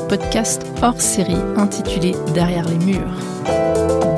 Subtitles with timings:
[0.00, 3.18] podcast hors série intitulé Derrière les murs,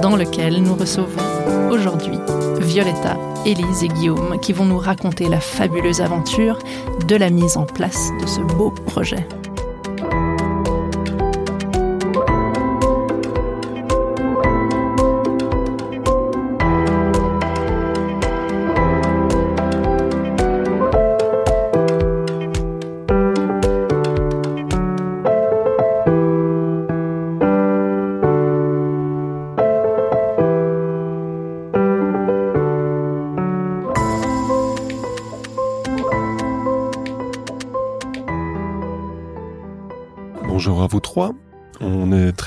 [0.03, 2.19] dans lequel nous recevons aujourd'hui
[2.60, 3.17] Violetta,
[3.47, 6.59] Élise et Guillaume qui vont nous raconter la fabuleuse aventure
[7.06, 9.27] de la mise en place de ce beau projet.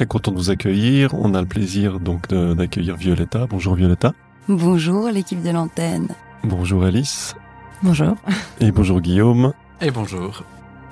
[0.01, 1.13] Très content de vous accueillir.
[1.13, 3.45] On a le plaisir donc d'accueillir Violetta.
[3.47, 4.13] Bonjour Violetta.
[4.47, 6.07] Bonjour l'équipe de l'antenne.
[6.43, 7.35] Bonjour Alice.
[7.83, 8.15] Bonjour.
[8.59, 9.53] Et bonjour Guillaume.
[9.79, 10.43] Et bonjour.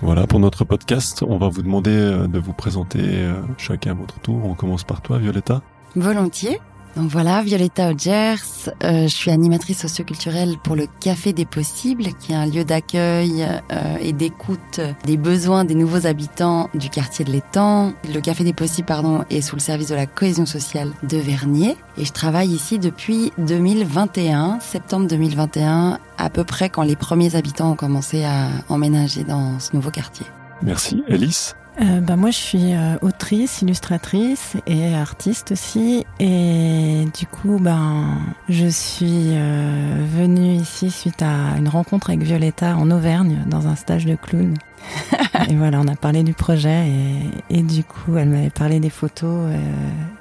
[0.04, 3.94] Voilà, pour notre podcast, on va vous demander euh, de vous présenter euh, chacun à
[3.96, 4.46] votre tour.
[4.46, 5.64] On commence par toi, Violetta.
[5.96, 6.60] Volontiers.
[6.96, 8.36] Donc voilà, Violetta Odgers,
[8.84, 13.46] euh, je suis animatrice socioculturelle pour le Café des Possibles, qui est un lieu d'accueil
[13.72, 17.94] euh, et d'écoute des besoins des nouveaux habitants du quartier de l'Étang.
[18.14, 21.78] Le Café des Possibles, pardon, est sous le service de la cohésion sociale de Vernier,
[21.98, 27.72] et je travaille ici depuis 2021, septembre 2021, à peu près quand les premiers habitants
[27.72, 30.26] ont commencé à emménager dans ce nouveau quartier.
[30.62, 31.56] Merci, Alice.
[31.82, 36.06] Euh, bah moi, je suis euh, autrice, illustratrice et artiste aussi.
[36.20, 38.18] Et du coup, ben,
[38.50, 43.76] je suis euh, venue ici suite à une rencontre avec Violetta en Auvergne dans un
[43.76, 44.56] stage de clown.
[45.50, 48.90] et voilà, on a parlé du projet et, et du coup, elle m'avait parlé des
[48.90, 49.58] photos euh,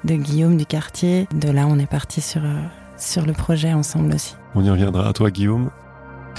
[0.05, 1.27] de Guillaume du quartier.
[1.33, 2.41] De là, on est parti sur,
[2.97, 4.35] sur le projet ensemble aussi.
[4.55, 5.71] On y reviendra à toi, Guillaume.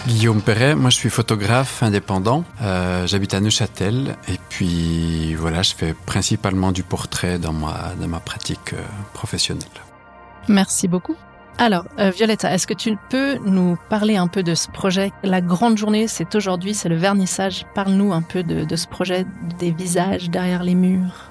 [0.07, 5.75] Guillaume Perret, moi je suis photographe indépendant, euh, j'habite à Neuchâtel et puis voilà, je
[5.75, 8.83] fais principalement du portrait dans ma, dans ma pratique euh,
[9.13, 9.69] professionnelle.
[10.49, 11.15] Merci beaucoup.
[11.59, 15.13] Alors, euh, Violetta, est-ce que tu peux nous parler un peu de ce projet?
[15.23, 17.67] La grande journée, c'est aujourd'hui, c'est le vernissage.
[17.75, 19.27] Parle-nous un peu de, de ce projet,
[19.59, 21.30] des visages derrière les murs.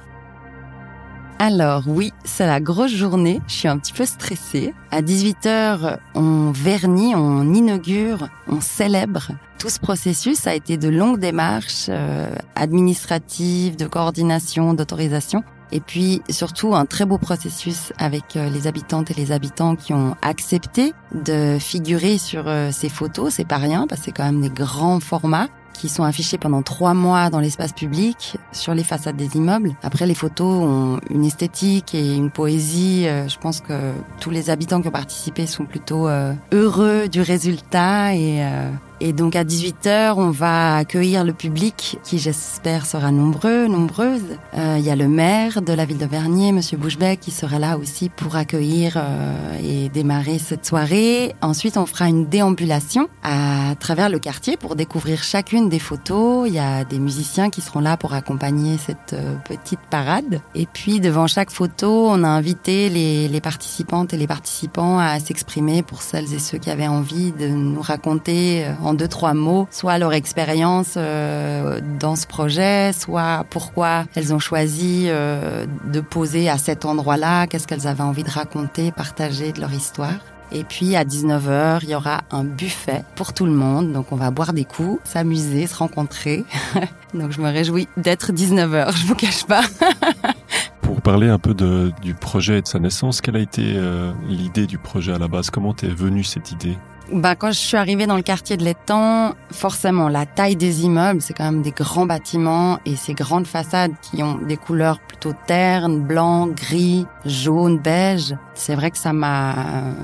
[1.42, 4.74] Alors oui, c'est la grosse journée, je suis un petit peu stressée.
[4.92, 9.32] À 18h, on vernit, on inaugure, on célèbre.
[9.58, 15.46] Tout ce processus a été de longues démarches euh, administratives, de coordination, d'autorisation.
[15.72, 19.94] Et puis surtout un très beau processus avec euh, les habitantes et les habitants qui
[19.94, 23.36] ont accepté de figurer sur euh, ces photos.
[23.36, 25.48] C'est pas rien parce que c'est quand même des grands formats
[25.80, 29.76] qui sont affichés pendant trois mois dans l'espace public sur les façades des immeubles.
[29.82, 33.08] Après, les photos ont une esthétique et une poésie.
[33.08, 33.74] Euh, Je pense que
[34.20, 38.70] tous les habitants qui ont participé sont plutôt euh, heureux du résultat et euh,
[39.02, 44.38] et donc à 18h, on va accueillir le public qui j'espère sera nombreux, nombreuse.
[44.56, 47.60] Euh, Il y a le maire de la ville de Vernier, Monsieur Bouchebec, qui sera
[47.60, 51.34] là aussi pour accueillir euh, et démarrer cette soirée.
[51.42, 56.48] Ensuite, on fera une déambulation à travers le quartier pour découvrir chacune des photos.
[56.50, 60.42] Il y a des musiciens qui seront là pour accompagner cette euh, petite parade.
[60.56, 65.84] Et puis devant chaque photo, on a invité les, participantes et les participants à s'exprimer
[65.84, 69.98] pour celles et ceux qui avaient envie de nous raconter en deux trois mots, soit
[70.00, 76.58] leur expérience euh, dans ce projet, soit pourquoi elles ont choisi euh, de poser à
[76.58, 80.20] cet endroit-là, qu'est-ce qu'elles avaient envie de raconter, partager de leur histoire.
[80.52, 83.94] Et puis à 19h, il y aura un buffet pour tout le monde.
[83.94, 86.44] Donc on va boire des coups, s'amuser, se rencontrer.
[87.14, 89.62] Donc je me réjouis d'être 19h, je vous cache pas.
[90.82, 91.54] Pour parler un peu
[92.02, 95.28] du projet et de sa naissance, quelle a été euh, l'idée du projet à la
[95.28, 95.52] base?
[95.52, 96.78] Comment t'es venue cette idée?
[97.12, 101.22] Ben, quand je suis arrivée dans le quartier de l'Étang, forcément, la taille des immeubles,
[101.22, 105.34] c'est quand même des grands bâtiments et ces grandes façades qui ont des couleurs plutôt
[105.48, 108.36] ternes, blanc, gris, jaune, beige.
[108.54, 109.56] C'est vrai que ça m'a,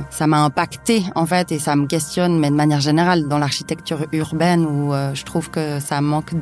[0.10, 4.06] ça m'a impacté, en fait, et ça me questionne, mais de manière générale, dans l'architecture
[4.12, 6.34] urbaine où euh, je trouve que ça manque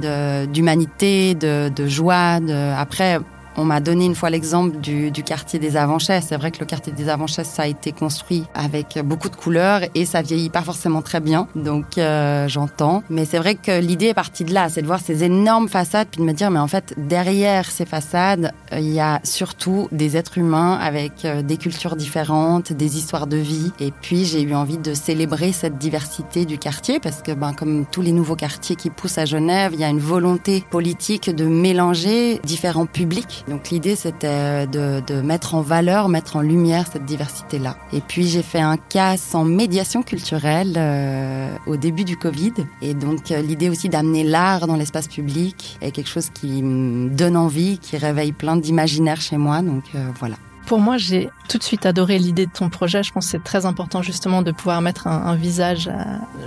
[0.52, 3.20] d'humanité, de, de joie, de, après,
[3.56, 6.22] on m'a donné une fois l'exemple du, du, quartier des Avanchais.
[6.22, 9.82] C'est vrai que le quartier des Avanchais, ça a été construit avec beaucoup de couleurs
[9.96, 11.48] et ça vieillit pas forcément très bien.
[11.56, 13.04] Donc euh, j'entends.
[13.10, 16.08] Mais c'est vrai que l'idée est partie de là, c'est de voir ces énormes façades
[16.10, 19.88] puis de me dire, mais en fait, derrière ces façades, euh, il y a surtout
[19.92, 23.72] des êtres humains avec euh, des cultures différentes, des histoires de vie.
[23.80, 27.86] Et puis j'ai eu envie de célébrer cette diversité du quartier parce que, ben, comme
[27.92, 31.46] tous les nouveaux quartiers qui poussent à Genève, il y a une volonté politique de
[31.46, 37.06] mélanger différents publics Donc l'idée c'était de, de, mettre en valeur, mettre en lumière cette
[37.06, 37.78] diversité-là.
[37.92, 42.54] Et puis j'ai fait un CAS en médiation culturelle euh, au début du Covid.
[42.82, 47.10] Et donc euh, l'idée aussi d'amener l'art dans l'espace public est quelque chose qui me
[47.10, 49.62] donne envie, qui réveille plein d'imaginaire chez moi.
[49.62, 50.36] Donc euh, voilà.
[50.66, 53.04] Pour moi, j'ai tout de suite adoré l'idée de ton projet.
[53.04, 55.92] Je pense que c'est très important justement de pouvoir mettre un, visage.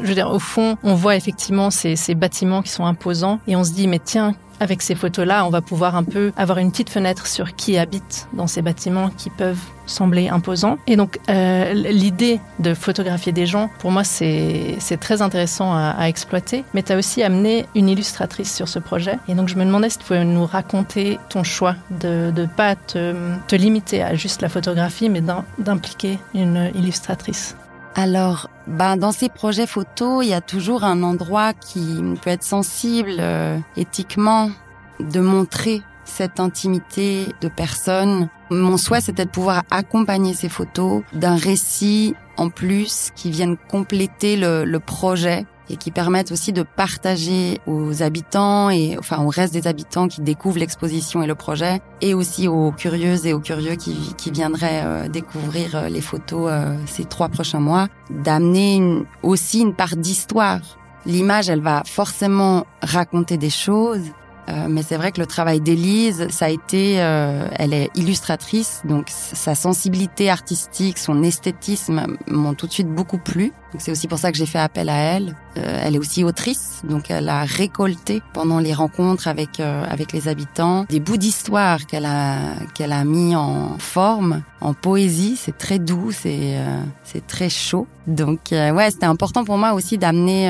[0.00, 3.62] Je veux dire, au fond, on voit effectivement ces bâtiments qui sont imposants et on
[3.62, 6.91] se dit, mais tiens, avec ces photos-là, on va pouvoir un peu avoir une petite
[6.91, 10.79] fenêtre sur qui habite dans ces bâtiments qui peuvent sembler imposants.
[10.87, 16.64] Et donc, euh, l'idée de photographier des gens, pour moi, c'est très intéressant à, exploiter.
[16.75, 19.19] Mais tu as aussi amené une illustratrice sur ce projet.
[19.29, 22.75] Et donc, je me demandais si tu pouvais nous raconter ton choix de ne pas
[22.76, 23.14] te,
[23.49, 25.23] te limiter à juste la photographie, mais
[25.58, 27.56] d'impliquer une illustratrice.
[27.94, 32.43] Alors, ben, dans ces projets photos, il y a toujours un endroit qui peut être
[32.43, 34.51] sensible euh, éthiquement,
[34.99, 38.29] de montrer cette intimité de personnes.
[38.51, 44.37] Mon souhait, c'était de pouvoir accompagner ces photos d'un récit en plus qui vienne compléter
[44.37, 49.53] le, le projet et qui permettent aussi de partager aux habitants et enfin au reste
[49.53, 53.75] des habitants qui découvrent l'exposition et le projet et aussi aux curieuses et aux curieux
[53.75, 53.97] qui,
[54.31, 59.97] viendraient euh, découvrir euh, les photos euh, ces trois prochains mois, d'amener aussi une part
[59.97, 60.61] d'histoire.
[61.07, 64.03] L'image, elle va forcément raconter des choses,
[64.48, 68.82] euh, mais c'est vrai que le travail d'Élise, ça a été, euh, elle est illustratrice,
[68.84, 73.52] donc sa sensibilité artistique, son esthétisme m'ont tout de suite beaucoup plu.
[73.78, 75.37] C'est aussi pour ça que j'ai fait appel à elle.
[75.56, 80.12] Euh, elle est aussi autrice, donc elle a récolté pendant les rencontres avec euh, avec
[80.12, 82.38] les habitants des bouts d'histoire qu'elle a
[82.75, 85.37] qu'elle a mis en forme, en poésie.
[85.37, 87.87] C'est très doux, c'est euh, c'est très chaud.
[88.06, 90.48] Donc ouais, c'était important pour moi aussi d'amener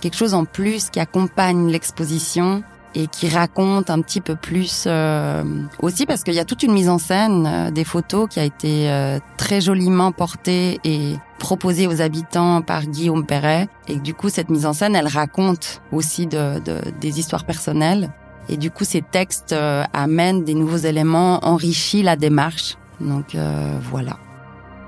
[0.00, 2.62] quelque chose en plus qui accompagne l'exposition
[2.94, 5.44] et qui raconte un petit peu plus euh,
[5.80, 8.44] aussi parce qu'il y a toute une mise en scène euh, des photos qui a
[8.44, 13.68] été euh, très joliment portée et proposée aux habitants par Guillaume Perret.
[13.88, 18.10] Et du coup cette mise en scène elle raconte aussi de, de des histoires personnelles.
[18.48, 22.76] Et du coup ces textes euh, amènent des nouveaux éléments enrichissent la démarche.
[23.00, 24.16] Donc euh, voilà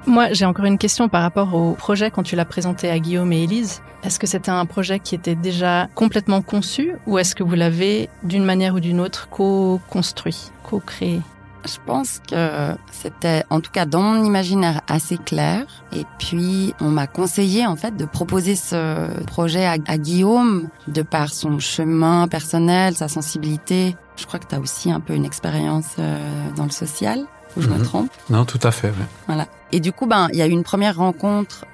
[0.06, 3.32] moi, j'ai encore une question par rapport au projet quand tu l'as présenté à Guillaume
[3.32, 3.82] et Élise.
[4.02, 8.08] Est-ce que c'était un projet qui était déjà complètement conçu ou est-ce que vous l'avez
[8.24, 11.20] d'une manière ou d'une autre co-construit, co-créé?
[11.64, 15.64] Je pense que c'était, en tout cas dans mon imaginaire, assez clair.
[15.94, 21.32] Et puis, on m'a conseillé en fait de proposer ce projet à, Guillaume de par
[21.32, 23.94] son chemin personnel, sa sensibilité.
[24.16, 26.18] Je crois que tu as aussi un peu une expérience euh,
[26.56, 27.24] dans le social.
[27.56, 27.78] Ou je Mhm.
[27.78, 28.88] me trompe Non, tout à fait.
[28.88, 29.06] ouais.
[29.26, 29.46] Voilà.
[29.72, 31.64] Et du coup, ben, il y a eu une première rencontre.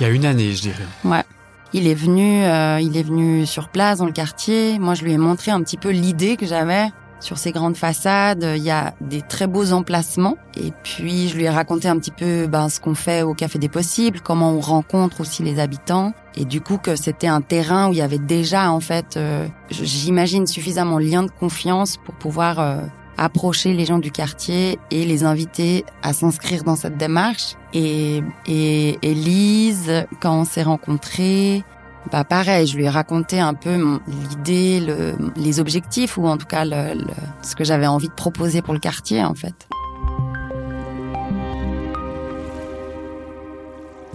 [0.00, 0.86] Il y a une année, je dirais.
[1.04, 1.24] Ouais.
[1.74, 4.78] Il est venu, euh, il est venu sur place dans le quartier.
[4.78, 6.86] Moi, je lui ai montré un petit peu l'idée que j'avais
[7.20, 8.46] sur ces grandes façades.
[8.56, 10.36] Il y a des très beaux emplacements.
[10.56, 13.58] Et puis, je lui ai raconté un petit peu ben, ce qu'on fait au Café
[13.58, 16.14] des Possibles, comment on rencontre aussi les habitants.
[16.36, 19.46] Et du coup, que c'était un terrain où il y avait déjà, en fait, euh,
[19.70, 22.80] j'imagine suffisamment lien de confiance pour pouvoir euh,
[23.18, 27.54] approcher les gens du quartier et les inviter à s'inscrire dans cette démarche.
[27.74, 31.62] Et, et Elise, quand on s'est rencontrés,
[32.12, 36.46] bah pareil, je lui ai raconté un peu l'idée, le, les objectifs ou en tout
[36.46, 37.04] cas le, le-
[37.42, 39.68] ce que j'avais envie de proposer pour le quartier en fait.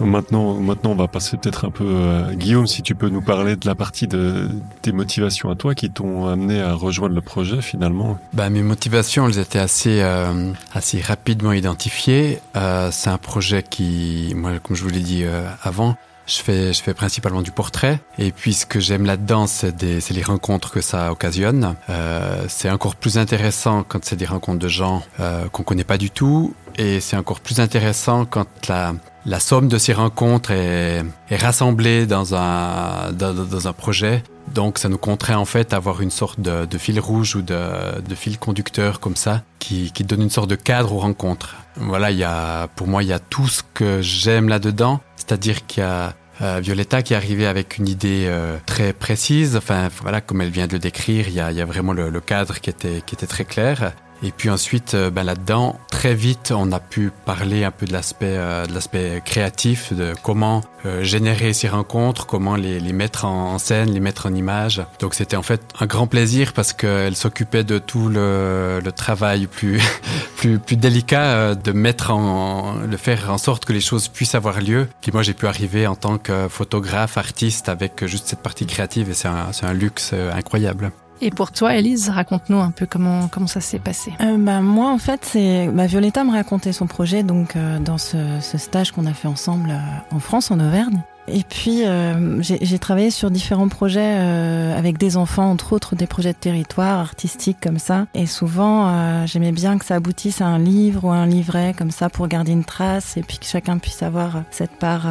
[0.00, 1.86] Maintenant, maintenant, on va passer peut-être un peu
[2.28, 4.48] à Guillaume, si tu peux nous parler de la partie de
[4.82, 8.18] tes motivations à toi qui t'ont amené à rejoindre le projet finalement.
[8.32, 12.40] Bah, mes motivations, elles étaient assez, euh, assez rapidement identifiées.
[12.56, 15.96] Euh, c'est un projet qui, moi, comme je vous l'ai dit euh, avant,
[16.26, 18.00] je fais, je fais principalement du portrait.
[18.18, 21.74] Et puis, ce que j'aime là-dedans, c'est les rencontres que ça occasionne.
[21.90, 25.98] Euh, c'est encore plus intéressant quand c'est des rencontres de gens euh, qu'on connaît pas
[25.98, 26.54] du tout.
[26.76, 28.94] Et c'est encore plus intéressant quand la,
[29.26, 34.22] la somme de ces rencontres est, est rassemblée dans un, dans, un projet.
[34.52, 37.42] Donc, ça nous contraint en fait à avoir une sorte de, de fil rouge ou
[37.42, 41.56] de, de fil conducteur comme ça, qui, qui donne une sorte de cadre aux rencontres.
[41.76, 45.66] Voilà, il y a, pour moi, il y a tout ce que j'aime là-dedans, c'est-à-dire
[45.66, 46.12] qu'il y a
[46.42, 49.56] euh, Violetta qui est arrivée avec une idée euh, très précise.
[49.56, 51.92] Enfin, voilà, comme elle vient de le décrire, il y a, il y a vraiment
[51.92, 53.92] le, le cadre qui était, qui était très clair.
[54.22, 57.92] Et puis ensuite, euh, ben là-dedans, très vite, on a pu parler un peu de
[57.92, 63.58] l'aspect, euh, de l'aspect créatif, de comment euh, générer ces rencontres, comment les, mettre en,
[63.58, 64.82] scène, les mettre en image.
[65.00, 69.80] Donc c'était en fait un grand plaisir parce qu'elle s'occupait de tout le, travail plus,
[70.36, 74.60] plus, plus délicat de mettre en, de faire en sorte que les choses puissent avoir
[74.60, 74.88] lieu.
[75.00, 79.10] Puis moi, j'ai pu arriver en tant que photographe, artiste, avec juste cette partie créative
[79.10, 80.92] et c'est un, c'est un luxe incroyable.
[81.20, 84.12] Et pour toi, Elise, raconte-nous un peu comment, comment ça s'est passé.
[84.20, 87.98] Euh, bah, moi, en fait, c'est bah, Violetta me racontait son projet donc euh, dans
[87.98, 91.02] ce, stage qu'on a fait ensemble euh, en France, en Auvergne.
[91.26, 96.06] Et puis, euh, j'ai travaillé sur différents projets euh, avec des enfants, entre autres des
[96.06, 98.06] projets de territoire artistiques comme ça.
[98.14, 101.90] Et souvent, euh, j'aimais bien que ça aboutisse à un livre ou un livret comme
[101.90, 105.06] ça pour garder une trace et puis que chacun puisse avoir cette part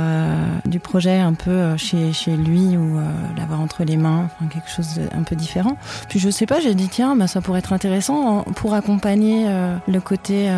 [0.66, 3.00] du projet un peu chez, chez lui ou
[3.38, 5.78] l'avoir entre les mains, enfin, quelque chose un peu différent.
[6.10, 9.48] Puis je sais pas, j'ai dit tiens, bah, ça pourrait être intéressant pour accompagner
[9.88, 10.50] le côté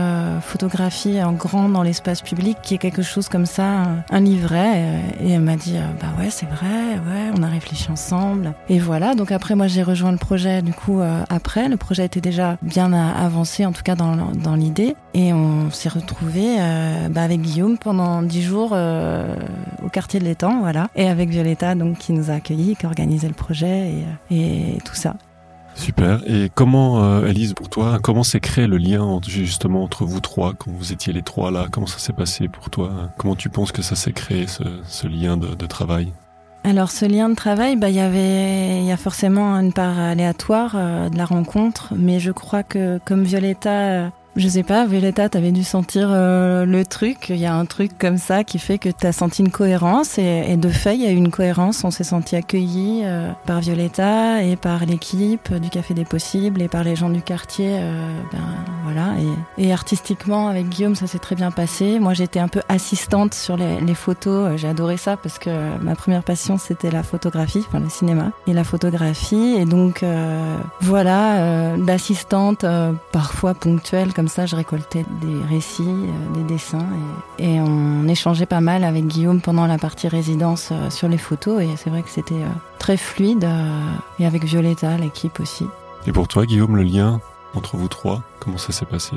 [0.42, 5.02] photographie en grand dans l'espace public, qui est quelque chose comme ça, un, livret.
[5.24, 7.00] Et, m'a dit euh, bah ouais c'est vrai
[7.38, 8.54] on a réfléchi ensemble.
[8.70, 11.70] Et voilà donc après moi j'ai rejoint le projet du coup euh, après.
[11.70, 14.96] Le projet était déjà bien avancé en tout cas dans, l'idée.
[15.14, 20.60] Et on s'est retrouvé euh, bah, avec Guillaume pendant dix jours au quartier de l'étang
[20.60, 20.90] voilà.
[20.96, 23.92] Et avec Violetta donc qui nous a accueillis qui a le projet
[24.30, 25.16] et, et tout ça
[25.75, 26.22] Super.
[26.25, 30.53] Et comment, euh, Elise, pour toi, comment s'est créé le lien justement entre vous trois
[30.53, 31.67] quand vous étiez les trois là?
[31.70, 32.91] Comment ça s'est passé pour toi?
[33.17, 36.12] Comment tu penses que ça s'est créé ce, lien de, travail?
[36.63, 40.00] Alors ce lien de travail, bah il y avait, il y a forcément une part
[40.00, 44.86] aléatoire euh, de la rencontre, mais je crois que comme Violetta euh, je sais pas,
[44.86, 47.30] Violetta, t'avais dû sentir euh, le truc.
[47.30, 50.58] Il y a un truc comme ça qui fait que t'as senti une cohérence et,
[50.58, 51.86] de fait, il y a eu une cohérence.
[51.86, 56.68] On s'est senti accueillis euh, par Violetta et par l'équipe du Café des Possibles et
[56.68, 57.77] par les gens du quartier.
[57.80, 58.39] Euh, ben,
[58.84, 59.13] voilà.
[59.58, 62.00] Et, artistiquement, avec Guillaume, ça s'est très bien passé.
[62.00, 64.58] Moi, j'étais un peu assistante sur les, les photos.
[64.58, 65.50] J'ai adoré ça parce que
[65.82, 69.56] ma première passion, c'était la photographie, enfin le cinéma et la photographie.
[69.58, 70.04] Et donc,
[70.82, 72.65] voilà, d'assistante
[73.12, 76.88] parfois ponctuelle comme ça, je récoltais des récits, euh, des dessins
[77.38, 81.62] et, on échangeait pas mal avec Guillaume pendant la partie résidence euh, sur les photos
[81.62, 83.48] et c'est vrai que c'était euh, très fluide
[84.17, 85.67] et avec Violetta, l'équipe aussi.
[86.08, 87.22] Et pour toi, Guillaume, le lien
[87.53, 89.15] entre vous trois, comment ça s'est passé?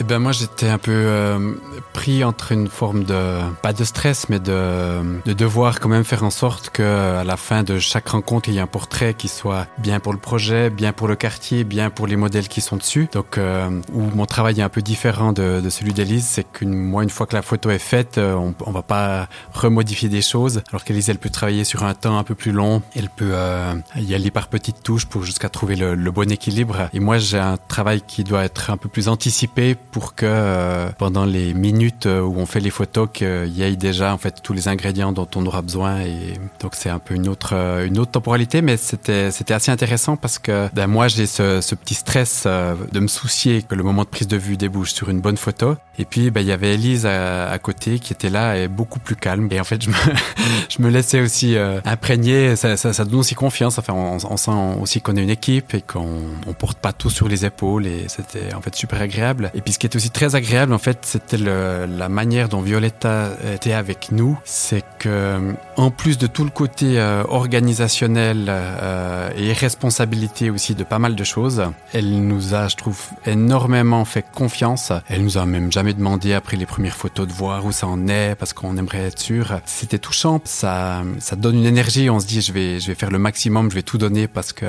[0.00, 1.54] Eh ben moi j'étais un peu euh,
[1.92, 6.24] pris entre une forme de pas de stress mais de, de devoir quand même faire
[6.24, 9.28] en sorte que à la fin de chaque rencontre il y ait un portrait qui
[9.28, 12.76] soit bien pour le projet, bien pour le quartier, bien pour les modèles qui sont
[12.76, 13.08] dessus.
[13.12, 16.64] Donc euh, où mon travail est un peu différent de, de celui d'Elise, c'est que
[16.64, 20.22] moi une fois que la photo est faite, euh, on, on va pas remodifier des
[20.22, 20.62] choses.
[20.70, 23.74] Alors qu'Elise elle peut travailler sur un temps un peu plus long, elle peut euh,
[23.96, 26.88] y aller par petites touches pour jusqu'à trouver le, le bon équilibre.
[26.92, 30.88] Et moi j'ai un travail qui doit être un peu plus anticipé pour que euh,
[30.98, 34.42] pendant les minutes euh, où on fait les photos, qu'il y ait déjà en fait
[34.42, 36.00] tous les ingrédients dont on aura besoin.
[36.00, 39.70] Et donc c'est un peu une autre euh, une autre temporalité, mais c'était c'était assez
[39.70, 44.02] intéressant parce que ben, moi j'ai ce, petit stress de me soucier que le moment
[44.02, 45.76] de prise de vue débouche sur une bonne photo.
[45.98, 49.16] Et puis ben, il y avait Elise à, côté qui était là et beaucoup plus
[49.16, 49.48] calme.
[49.50, 49.94] Et en fait je me
[50.68, 52.56] je me laissais aussi imprégner.
[52.56, 53.78] Ça, ça, ça, donne aussi confiance.
[53.78, 57.28] Enfin on, sent aussi qu'on est une équipe et qu'on on porte pas tout sur
[57.28, 57.86] les épaules.
[57.86, 59.50] Et c'était en fait super agréable.
[59.54, 63.72] Et ce qui est aussi très agréable, en fait, c'était la manière dont Violetta était
[63.72, 64.38] avec nous.
[64.44, 70.84] C'est que, en plus de tout le côté euh, organisationnel euh, et responsabilité aussi de
[70.84, 74.92] pas mal de choses, elle nous a, je trouve, énormément fait confiance.
[75.08, 78.08] Elle nous a même jamais demandé après les premières photos de voir où ça en
[78.08, 79.60] est parce qu'on aimerait être sûr.
[79.64, 80.40] C'était touchant.
[80.44, 82.10] Ça, ça donne une énergie.
[82.10, 84.52] On se dit, je vais, je vais faire le maximum, je vais tout donner parce
[84.52, 84.66] que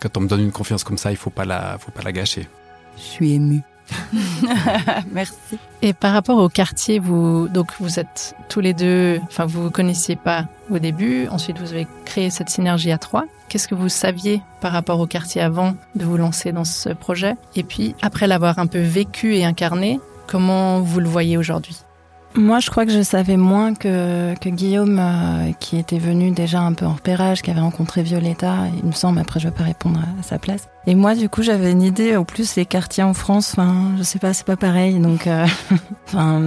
[0.00, 2.12] quand on me donne une confiance comme ça, il faut pas la, faut pas la
[2.12, 2.48] gâcher.
[2.96, 3.62] Je suis émue.
[5.12, 5.58] Merci.
[5.82, 9.70] Et par rapport au quartier, vous donc vous êtes tous les deux, enfin vous vous
[9.70, 13.24] connaissiez pas au début, ensuite vous avez créé cette synergie à trois.
[13.48, 17.36] Qu'est-ce que vous saviez par rapport au quartier avant de vous lancer dans ce projet?
[17.56, 21.78] Et puis après l'avoir un peu vécu et incarné, comment vous le voyez aujourd'hui?
[22.34, 26.60] Moi, je crois que je savais moins que, que Guillaume, euh, qui était venu déjà
[26.60, 29.64] un peu en repérage, qui avait rencontré Violetta, il me semble, après je vais pas
[29.64, 30.68] répondre à, sa place.
[30.88, 34.02] Et moi, du coup, j'avais une idée, en plus, les quartiers en France, enfin, je
[34.02, 35.46] sais pas, c'est pas pareil, donc, euh,
[36.06, 36.40] enfin,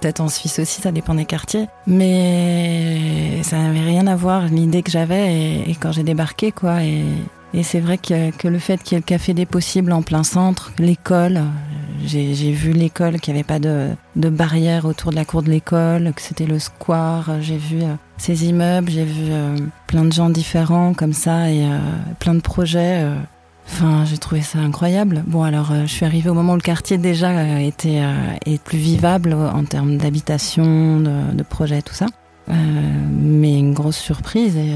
[0.00, 1.68] peut-être en Suisse aussi, ça dépend des quartiers.
[1.86, 7.04] Mais ça n'avait rien à voir, l'idée que j'avais, et, quand j'ai débarqué, quoi, et,
[7.62, 10.72] c'est vrai que, le fait qu'il y ait le café des possibles en plein centre,
[10.80, 11.42] l'école,
[12.04, 16.12] j'ai vu l'école, qu'il n'y avait pas de, barrière autour de la cour de l'école,
[16.16, 17.40] que c'était le square.
[17.40, 21.64] J'ai vu euh, ces immeubles, j'ai vu euh, plein de gens différents comme ça et
[21.64, 21.78] euh,
[22.18, 23.08] plein de projets.
[23.66, 25.24] Enfin, j'ai trouvé ça incroyable.
[25.26, 28.02] Bon, alors, je suis arrivée au moment où le quartier déjà était
[28.46, 32.06] est plus vivable en termes d'habitation, de, de projets, tout ça.
[32.48, 34.74] mais une grosse surprise et,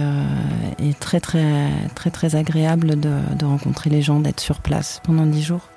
[0.83, 5.27] et, très très très très agréable de, de rencontrer les gens, d'être sur place pendant
[5.27, 5.69] dix jours.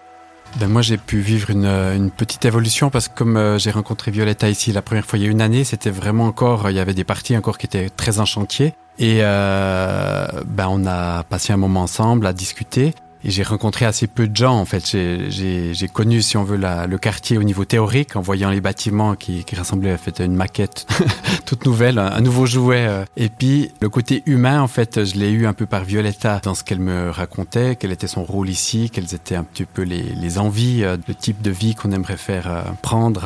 [0.60, 4.12] Ben moi j'ai pu vivre une, une, petite évolution parce que comme euh, j'ai rencontré
[4.12, 6.80] Violetta ici la première fois il y a une année, c'était vraiment encore, il y
[6.80, 8.74] avait des parties encore qui étaient très en chantier.
[9.00, 14.08] Et euh, ben on a passé un moment ensemble à discuter et j'ai rencontré assez
[14.08, 14.86] peu de gens en fait.
[14.88, 19.16] J'ai connu, si on veut, la, le quartier au niveau théorique en voyant les bâtiments
[19.16, 20.88] qui, qui ressemblaient à fait une maquette
[21.46, 22.86] toute nouvelle, un, nouveau jouet.
[22.88, 23.06] Euh.
[23.18, 26.56] Et puis le côté humain, en fait, je l'ai eu un peu par Violetta dans
[26.56, 30.02] ce qu'elle me racontait, quel était son rôle ici, quelles étaient un petit peu les,
[30.02, 33.22] les envies, euh, le type de vie qu'on aimerait faire euh, prendre,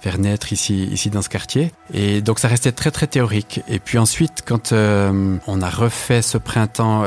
[0.00, 1.72] faire naître ici, ici dans ce quartier.
[1.92, 3.60] Et donc ça restait très très théorique.
[3.68, 7.04] Et puis ensuite, quand on a refait ce printemps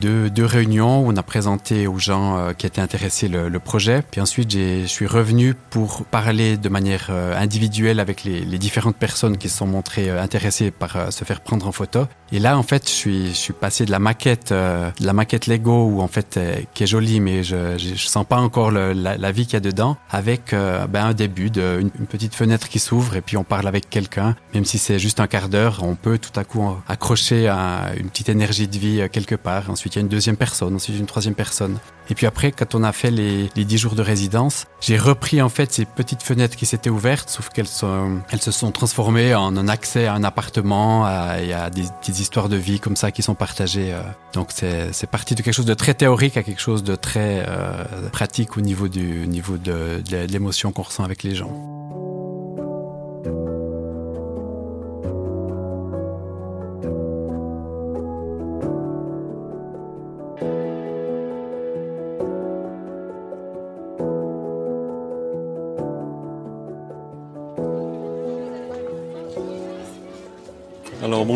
[0.00, 3.58] deux, deux réunions où on a présenté aux gens euh, qui étaient intéressés le, le
[3.58, 4.02] projet.
[4.10, 9.38] Puis ensuite, je suis revenu pour parler de manière euh, individuelle avec les, différentes personnes
[9.38, 12.06] qui se sont montrées euh, intéressées par se faire prendre en photo.
[12.32, 15.46] Et là, en fait, je suis, je suis passé de la maquette, de la maquette
[15.46, 16.38] Lego, où en fait,
[16.74, 19.96] qui est jolie, mais je, je, sens pas encore la, vie qu'il y a dedans,
[20.10, 23.66] avec ben, un début, de, une, une petite fenêtre qui s'ouvre et puis on parle
[23.66, 27.48] avec quelqu'un, même si c'est juste un quart d'heure, on peut tout à coup accrocher
[27.48, 29.70] à une petite énergie de vie quelque part.
[29.70, 31.69] Ensuite, il y a une deuxième personne, ensuite une troisième personne.
[32.10, 35.40] Et puis après, quand on a fait les, les 10 jours de résidence, j'ai repris
[35.40, 37.68] en fait ces petites fenêtres qui s'étaient ouvertes, sauf qu'elles
[38.30, 41.06] elles se sont transformées en un accès à un appartement
[41.38, 43.92] et à des histoires de vie comme ça qui sont partagées.
[43.94, 44.02] Euh.
[44.32, 47.84] Donc c'est parti de quelque chose de très théorique à quelque chose de très euh,
[48.10, 51.79] pratique au niveau de, de l'émotion qu'on ressent avec les gens.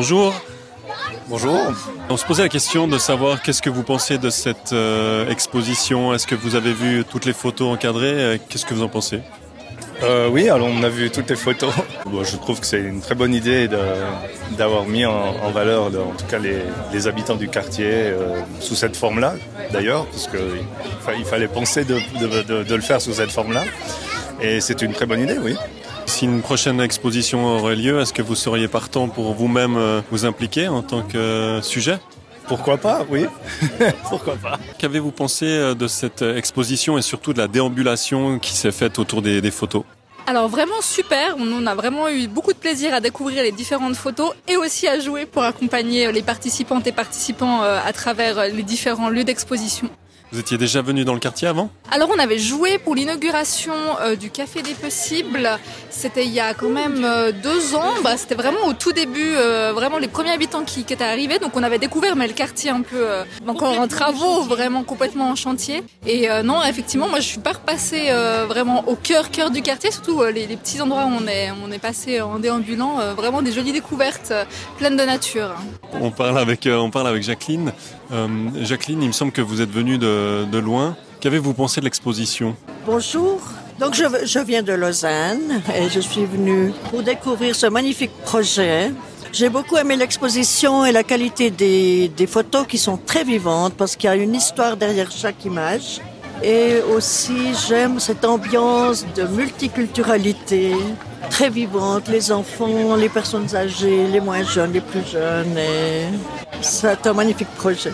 [0.04, 0.34] Bonjour.
[1.28, 1.58] Bonjour.
[2.10, 6.12] On se posait la question de savoir qu'est-ce que vous pensez de cette euh, exposition.
[6.12, 8.12] Est-ce que vous avez vu toutes les photos encadrées?
[8.12, 9.20] Euh, Qu'est-ce que vous en pensez?
[10.02, 11.72] Euh, Oui, alors on a vu toutes les photos.
[12.04, 13.66] Bon, je trouve que c'est une très bonne idée
[14.58, 16.58] d'avoir mis en, en valeur, de, en tout cas, les,
[16.92, 19.36] les, habitants du quartier euh, sous cette forme-là,
[19.72, 21.98] d'ailleurs, parce qu'il il fallait penser de,
[22.62, 23.64] de le faire sous cette forme-là.
[24.42, 25.56] Et c'est une très bonne idée, oui.
[26.06, 30.24] Si une prochaine exposition aurait lieu, est-ce que vous seriez partant pour vous-même euh, vous
[30.24, 31.98] impliquer en tant que sujet?
[32.46, 33.26] Pourquoi pas, oui.
[34.08, 34.58] Pourquoi pas.
[34.78, 39.22] Qu'avez-vous pensé euh, de cette exposition et surtout de la déambulation qui s'est faite autour
[39.22, 39.84] des, des photos?
[40.26, 44.32] Alors vraiment super, on a vraiment eu beaucoup de plaisir à découvrir les différentes photos
[44.48, 49.10] et aussi à jouer pour accompagner les participantes et participants euh, à travers les différents
[49.10, 49.90] lieux d'exposition.
[50.34, 51.70] Vous étiez déjà venu dans le quartier avant?
[51.92, 55.48] Alors on avait joué pour l'inauguration euh, du Café des Possibles.
[55.90, 57.92] C'était il y a quand même euh, deux ans.
[58.02, 61.38] Bah, C'était vraiment au tout début, euh, vraiment les premiers habitants qui, qui, étaient arrivés.
[61.38, 65.30] Donc on avait découvert mais le quartier un peu euh, encore en travaux, vraiment complètement
[65.30, 65.84] en chantier.
[66.04, 69.62] Et euh, non, effectivement, moi je suis pas repassée euh, vraiment au cœur cœur du
[69.62, 73.14] quartier, surtout les, les, petits endroits où on est, on est passé en déambulant.
[73.14, 74.32] vraiment des jolies découvertes,
[74.78, 75.54] pleines de nature.
[75.92, 77.72] On parle avec, on parle avec Jacqueline.
[78.62, 80.96] Jacqueline, il me semble que vous êtes venue de de, loin.
[81.20, 82.56] Qu'avez-vous pensé de l'exposition?
[82.86, 83.40] Bonjour.
[83.78, 88.92] Donc je, viens de Lausanne et je suis venue pour découvrir ce magnifique projet.
[89.32, 94.08] J'ai beaucoup aimé l'exposition et la qualité des, photos qui sont très vivantes parce qu'il
[94.08, 96.00] y a une histoire derrière chaque image.
[96.42, 100.72] Et aussi j'aime cette ambiance de multiculturalité
[101.30, 105.58] très vivante, les enfants, les personnes âgées, les moins jeunes, les plus jeunes.
[106.60, 107.92] C'est un magnifique projet.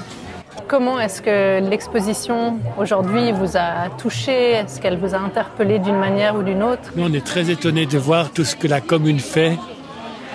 [0.71, 4.53] Comment est-ce que l'exposition aujourd'hui vous a touché?
[4.53, 6.93] Est-ce qu'elle vous a interpellé d'une manière ou d'une autre?
[6.95, 9.59] Nous, on est très étonnés de voir tout ce que la commune fait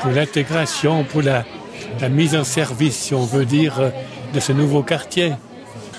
[0.02, 1.46] pour l'intégration, pour la,
[2.10, 3.76] mise en service, si on veut dire,
[4.34, 5.32] de ce nouveau quartier.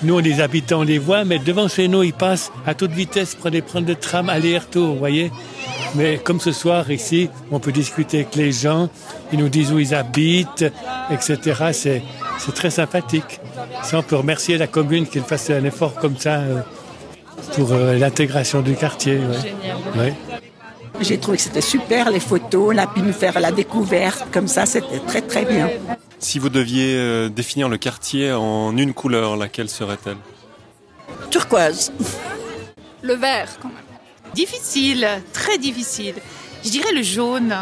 [0.02, 3.34] Nous, les habitants, on les voit, mais devant chez nous, ils passent à toute vitesse
[3.34, 5.32] pour aller prendre le tram aller-retour, vous voyez
[5.94, 8.90] mais comme ce soir ici, on peut discuter avec les gens,
[9.32, 10.66] ils nous disent où ils habitent,
[11.10, 12.00] etc.
[12.38, 13.40] C'est très sympathique.
[13.82, 16.60] Ça, on peut remercier la commune qu'il fasse un effort comme ça euh,
[17.54, 19.18] pour euh, l'intégration du quartier.
[19.94, 20.00] Ouais.
[20.00, 20.14] Ouais.
[21.00, 24.48] J'ai trouvé que c'était super les photos, on a pu nous faire la découverte comme
[24.48, 25.68] ça, c'était très très bien.
[26.18, 30.16] Si vous deviez euh, définir le quartier en une couleur, laquelle serait-elle?
[31.30, 31.92] Turquoise.
[33.02, 33.76] Le vert quand même.
[34.34, 36.14] Difficile, très difficile.
[36.64, 37.54] Je dirais le jaune.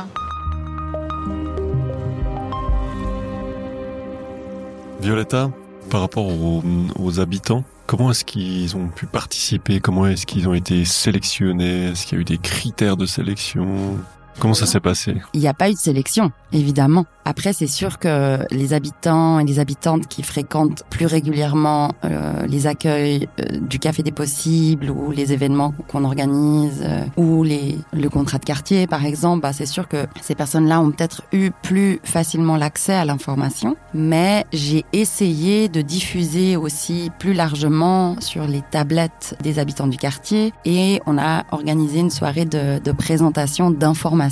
[5.04, 5.50] Violetta,
[5.90, 9.78] par rapport aux, habitants, comment est-ce qu'ils ont pu participer?
[9.78, 11.90] Comment est-ce qu'ils ont été sélectionnés?
[11.90, 13.98] Est-ce qu'il y a eu des critères de sélection?
[14.38, 15.14] Comment ça s'est passé?
[15.32, 16.32] Il n'y a pas eu de sélection.
[16.52, 17.06] évidemment.
[17.26, 22.66] Après, c'est sûr que les habitants et les habitantes qui fréquentent plus régulièrement euh, les
[22.66, 28.08] accueils euh, du Café des Possibles ou les événements qu'on organise euh, ou les, le
[28.10, 31.98] contrat de quartier, par exemple, bah, c'est sûr que ces personnes-là ont peut-être eu plus
[32.04, 33.74] facilement l'accès à l'information.
[33.94, 40.52] Mais j'ai essayé de diffuser aussi plus largement sur les tablettes des habitants du quartier
[40.66, 44.23] et on a organisé une soirée de, de présentation d'informations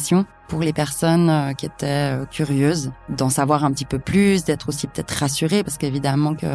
[0.48, 4.68] pour les personnes euh, qui étaient euh, curieuses d'en savoir un petit peu plus, d'être
[4.68, 6.46] aussi peut-être rassurées, parce qu'évidemment que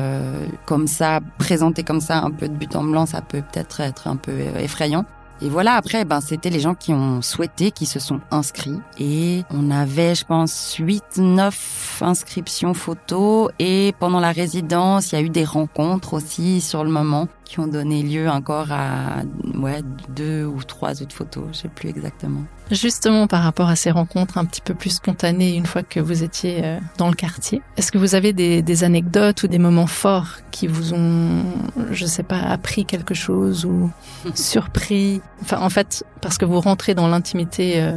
[0.65, 4.07] comme ça, présenter comme ça un peu de but en blanc, ça peut peut-être être
[4.07, 5.03] un peu euh, effrayant.
[5.41, 8.79] Et voilà, après, ben, c'était les gens qui ont souhaité, qui se sont inscrits.
[8.99, 13.51] Et on avait, je pense, 8, 9 inscriptions photos.
[13.59, 17.59] Et pendant la résidence, il y a eu des rencontres aussi sur le moment qui
[17.59, 19.23] ont donné lieu encore à
[19.55, 22.41] ouais, deux ou trois autres photos, je sais plus exactement.
[22.69, 26.23] Justement, par rapport à ces rencontres un petit peu plus spontanées une fois que vous
[26.23, 29.87] étiez euh, dans le quartier, est-ce que vous avez des, des, anecdotes ou des moments
[29.87, 31.45] forts qui vous ont,
[31.91, 33.89] je sais pas, appris quelque chose ou
[34.35, 35.21] surpris?
[35.41, 37.93] Enfin, en fait, parce que vous rentrez dans l'intimité euh,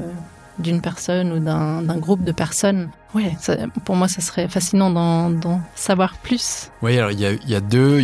[0.60, 3.36] d'une personne ou d'un groupe de personnes Ouais,
[3.84, 6.70] pour moi, ça serait fascinant d'en savoir plus.
[6.82, 8.00] Oui, alors il y a, deux,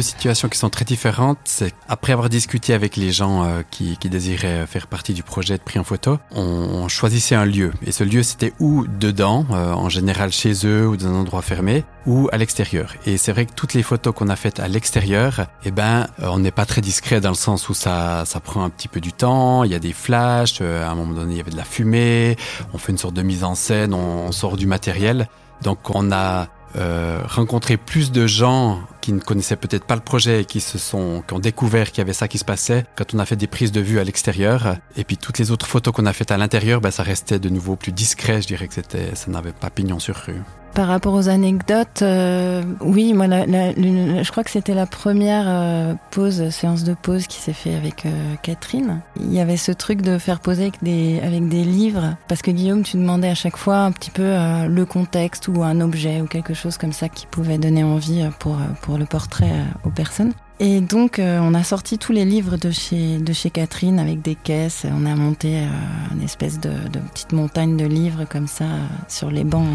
[0.00, 1.38] situations qui sont très différentes.
[1.44, 5.62] C'est après avoir discuté avec les gens euh, qui, désiraient faire partie du projet de
[5.62, 7.72] pris en photo, on, choisissait un lieu.
[7.86, 11.42] Et ce lieu, c'était ou dedans, euh, en général chez eux ou dans un endroit
[11.42, 12.94] fermé, ou à l'extérieur.
[13.04, 16.28] Et c'est vrai que toutes les photos qu'on a faites à l'extérieur, eh ben, euh,
[16.30, 19.12] on n'est pas très discret dans le sens où ça, prend un petit peu du
[19.12, 19.64] temps.
[19.64, 20.62] Il y a des flashs.
[20.62, 22.36] à un moment donné, il y avait de la fumée.
[22.72, 23.92] On fait une sorte de mise en scène.
[24.38, 25.28] Sort du matériel.
[25.62, 26.46] Donc on a
[26.76, 30.76] euh, rencontré plus de gens qui ne connaissaient peut-être pas le projet et qui se
[30.76, 33.36] sont, qui ont découvert qu'il y avait ça qui se passait quand on a fait
[33.36, 34.76] des prises de vue à l'extérieur.
[34.98, 37.48] Et puis toutes les autres photos qu'on a faites à l'intérieur, ben, ça restait de
[37.48, 38.42] nouveau plus discret.
[38.42, 40.42] Je dirais que c'était, ça n'avait pas pignon sur rue.
[40.74, 46.50] Par rapport aux anecdotes, euh, oui, moi, je crois que c'était la première euh, pause,
[46.50, 48.10] séance de pause qui s'est fait avec euh,
[48.42, 49.00] Catherine.
[49.16, 52.52] Il y avait ce truc de faire poser avec des, avec des livres, parce que
[52.52, 54.22] Guillaume, tu demandais à chaque fois un petit peu
[54.68, 58.56] le contexte ou un objet ou quelque chose comme ça qui pouvait donner envie pour,
[58.82, 60.32] pour le portrait aux personnes.
[60.60, 64.22] Et donc, euh, on a sorti tous les livres de chez, de chez Catherine avec
[64.22, 64.84] des caisses.
[64.90, 65.68] On a monté euh,
[66.12, 66.70] une espèce de,
[67.12, 69.68] petite montagne de livres comme ça euh, sur les bancs,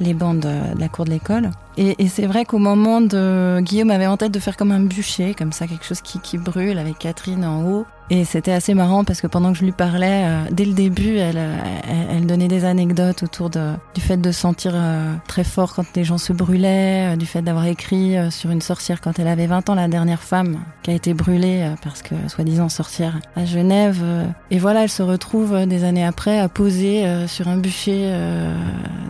[0.00, 1.50] les bancs de, la cour de l'école.
[1.78, 5.34] Et, c'est vrai qu'au moment de Guillaume avait en tête de faire comme un bûcher,
[5.34, 7.86] comme ça, quelque chose qui, qui brûle avec Catherine en haut.
[8.08, 11.16] Et c'était assez marrant parce que pendant que je lui parlais, euh, dès le début,
[11.16, 15.84] elle, elle, elle, donnait des anecdotes autour du fait de sentir euh, très fort quand
[15.96, 19.48] les gens se brûlaient, euh, du fait d'avoir écrit sur une sorcière quand elle avait
[19.48, 24.02] 20 ans, la dernière femme qui a été brûlée parce que soi-disant sorcière à Genève.
[24.50, 28.12] et voilà, elle se retrouve des années après à poser sur un bûcher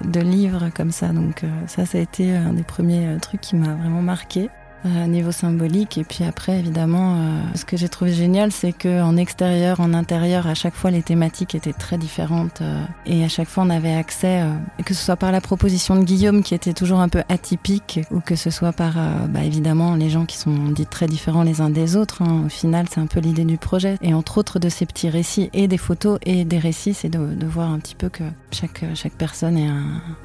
[0.05, 1.09] de livres comme ça.
[1.09, 4.51] Donc ça, ça a été un des premiers trucs qui m'a vraiment marqué
[4.87, 5.99] à niveau symbolique.
[5.99, 9.93] Et puis après, évidemment, euh, ce que j'ai trouvé génial, c'est que en extérieur, en
[9.95, 12.61] intérieur, à chaque fois, les thématiques étaient très différentes.
[12.61, 14.53] Euh, et à chaque fois, on avait accès, euh,
[14.85, 18.21] que ce soit par la proposition de Guillaume, qui était toujours un peu atypique, ou
[18.21, 18.95] que ce soit par,
[19.29, 22.23] bah, évidemment, les gens qui sont dits très différents les uns des autres.
[22.23, 22.45] Hein.
[22.47, 23.97] Au final, c'est un peu l'idée du projet.
[24.03, 27.47] Et entre autres, de ces petits récits et des photos et des récits, c'est de,
[27.47, 29.71] voir un petit peu que chaque, chaque personne est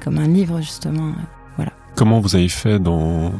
[0.02, 1.12] comme un livre, justement.
[1.94, 3.32] Comment vous avez fait dans,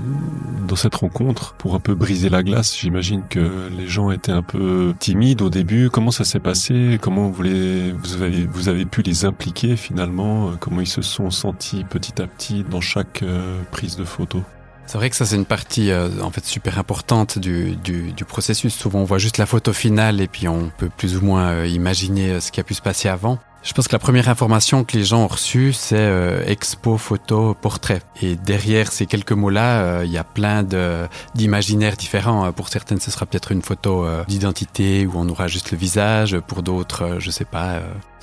[0.69, 2.79] dans cette rencontre pour un peu briser la glace?
[2.79, 5.89] J'imagine que les gens étaient un peu timides au début.
[5.91, 6.99] Comment ça s'est passé?
[7.01, 10.53] Comment vous, les, vous, avez, vous avez pu les impliquer finalement?
[10.61, 14.43] Comment ils se sont sentis petit à petit dans chaque euh, prise de photo?
[14.87, 18.25] C'est vrai que ça c'est une partie euh, en fait super importante du, du, du,
[18.27, 18.75] processus.
[18.75, 21.67] Souvent on voit juste la photo finale et puis on peut plus ou moins euh,
[21.67, 23.39] imaginer ce qui a pu se passer avant.
[23.63, 27.55] Je pense que la première information que les gens ont reçue, c'est euh, expo, photo,
[27.55, 28.03] portrait.
[28.21, 30.65] Et derrière ces quelques mots-là, euh, il y a plein
[31.35, 32.51] d'imaginaires différents.
[32.53, 36.37] Pour certaines, ce sera peut-être une photo euh, d'identité où on aura juste le visage.
[36.41, 37.81] Pour d'autres, je sais pas,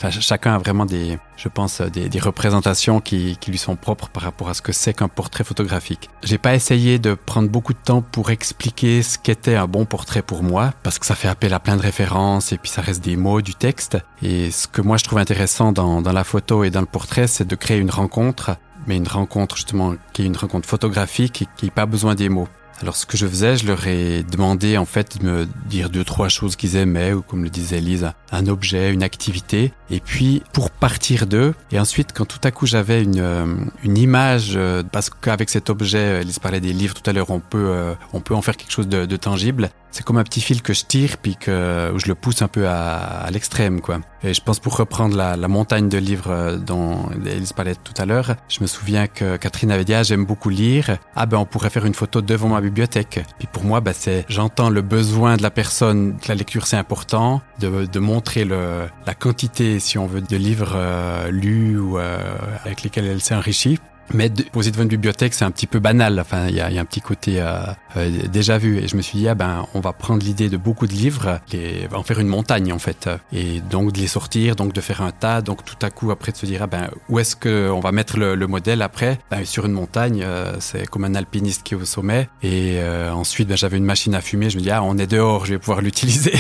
[0.10, 4.24] Chacun a vraiment des, je pense, des, des représentations qui, qui, lui sont propres par
[4.24, 6.10] rapport à ce que c'est qu'un portrait photographique.
[6.24, 10.22] J'ai pas essayé de prendre beaucoup de temps pour expliquer ce qu'était un bon portrait
[10.22, 13.04] pour moi, parce que ça fait appel à plein de références et puis ça reste
[13.04, 13.98] des mots, du texte.
[14.22, 17.28] Et ce que moi je trouve intéressant dans, dans la photo et dans le portrait,
[17.28, 18.58] c'est de créer une rencontre
[18.88, 22.30] mais une rencontre justement qui est une rencontre photographique et qui n'a pas besoin des
[22.30, 22.48] mots.
[22.82, 26.06] Alors ce que je faisais, je leur ai demandé en fait de me dire deux
[26.06, 30.44] trois choses qu'ils aimaient ou comme le disait Elise, un objet, une activité et puis
[30.54, 33.46] pour partir d'eux et ensuite quand tout à coup j'avais une euh,
[33.84, 37.42] une image euh, parce qu'avec cet objet, Elise parlait des livres tout à l'heure, on
[37.42, 39.72] peut euh, on peut en faire quelque chose de, de tangible.
[39.92, 42.48] C'est comme un petit fil que je tire puis que où je le pousse un
[42.48, 44.00] peu à, à l'extrême quoi.
[44.24, 47.94] Et je pense pour reprendre la, la montagne de livres euh, dont Elise parlait tout
[47.98, 50.98] à l'heure, je me souviens que Catherine avait dit ah, j'aime beaucoup lire.
[51.16, 53.24] Ah ben on pourrait faire une photo devant ma bibliothèque.
[53.38, 56.78] Puis pour moi ben, c'est j'entends le besoin de la personne que la lecture c'est
[56.78, 61.98] important, de, de montrer le, la quantité si on veut de livres euh, lus ou
[61.98, 62.20] euh,
[62.66, 63.80] avec lesquels elle s'est enrichie.
[64.14, 66.20] Mais poser devant une bibliothèque, c'est un petit peu banal.
[66.20, 67.62] Enfin, il y a, y a, un petit côté euh,
[67.98, 68.78] euh, déjà vu.
[68.78, 71.40] Et je me suis dit, ah ben, on va prendre l'idée de beaucoup de livres,
[71.52, 75.02] les, en faire une montagne en fait, et donc de les sortir, donc de faire
[75.02, 77.70] un tas, donc tout à coup après de se dire, ah ben, où est-ce que
[77.70, 79.20] on va mettre le, le modèle après?
[79.32, 82.30] Ben, Sur une montagne, euh, c'est comme un alpiniste qui est au sommet.
[82.42, 84.50] Et euh, ensuite, ben, j'avais une machine à fumer.
[84.50, 86.34] Je me dis, ah, on est dehors, je vais pouvoir l'utiliser.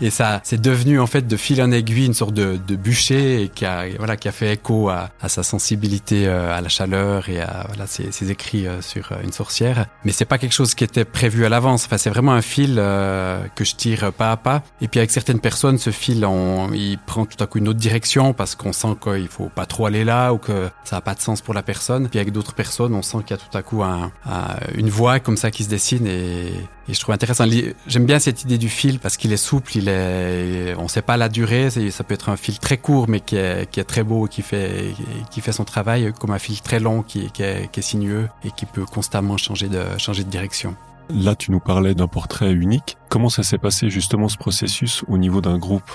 [0.00, 3.42] et ça, c'est devenu en fait de fil en aiguille une sorte de, de bûcher
[3.42, 7.13] et qui a, voilà, qui a fait écho à, à sa sensibilité à la chaleur
[7.28, 9.86] et à voilà, ses, écrits euh, sur euh, une sorcière.
[10.04, 11.84] Mais c'est pas quelque chose qui était prévu à l'avance.
[11.86, 14.62] Enfin, c'est vraiment un fil euh, que je tire pas à pas.
[14.80, 17.78] Et puis avec certaines personnes, ce fil, on, il prend tout à coup une autre
[17.78, 21.14] direction parce qu'on sent qu'il faut pas trop aller là ou que ça a pas
[21.14, 22.08] de sens pour la personne.
[22.08, 24.88] Puis avec d'autres personnes, on sent qu'il y a tout à coup un, un, une
[24.88, 26.52] voie comme ça qui se dessine et,
[26.88, 27.44] et je trouve intéressant.
[27.86, 31.16] J'aime bien cette idée du fil parce qu'il est souple, il est, on sait pas
[31.16, 31.70] la durée.
[31.70, 34.28] Ça peut être un fil très court mais qui est, qui est très beau et
[34.28, 34.94] qui fait,
[35.30, 38.28] qui fait son travail, comme un fil très long qui, qui, est, qui est sinueux
[38.44, 40.74] et qui peut constamment changer de, changer de direction.
[41.10, 42.96] Là, tu nous parlais d'un portrait unique.
[43.08, 45.90] Comment ça s'est passé justement ce processus au niveau d'un groupe?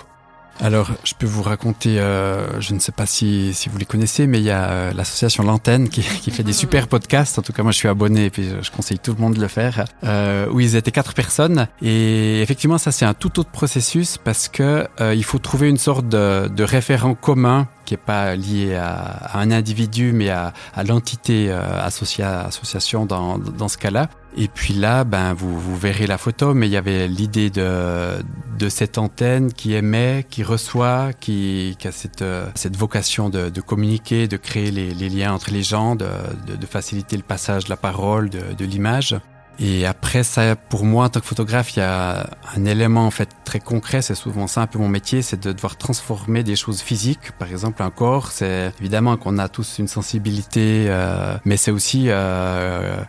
[0.61, 4.27] Alors, je peux vous raconter, euh, je ne sais pas si, si vous les connaissez,
[4.27, 7.39] mais il y a euh, l'association L'Antenne qui, qui, fait des super podcasts.
[7.39, 9.41] En tout cas, moi, je suis abonné et puis je conseille tout le monde de
[9.41, 9.85] le faire.
[10.03, 11.67] Euh, où ils étaient quatre personnes.
[11.81, 15.77] Et effectivement, ça, c'est un tout autre processus parce que euh, il faut trouver une
[15.77, 20.53] sorte de, de référent commun qui est pas lié à, à, un individu, mais à,
[20.75, 24.09] à l'entité euh, associa, association dans, dans ce cas-là.
[24.37, 28.23] Et puis là, ben vous, vous verrez la photo, mais il y avait l'idée de,
[28.57, 32.23] de cette antenne qui émet, qui reçoit, qui, qui a cette,
[32.55, 36.07] cette vocation de, de communiquer, de créer les, les, liens entre les gens, de,
[36.47, 39.15] de, de, faciliter le passage de la parole, de, de l'image.
[39.61, 43.11] Et après ça, pour moi en tant que photographe, il y a un élément en
[43.11, 44.01] fait très concret.
[44.01, 47.33] C'est souvent ça un peu mon métier, c'est de devoir transformer des choses physiques.
[47.37, 52.05] Par exemple, un corps, c'est évidemment qu'on a tous une sensibilité, euh, mais c'est aussi
[52.07, 53.01] euh,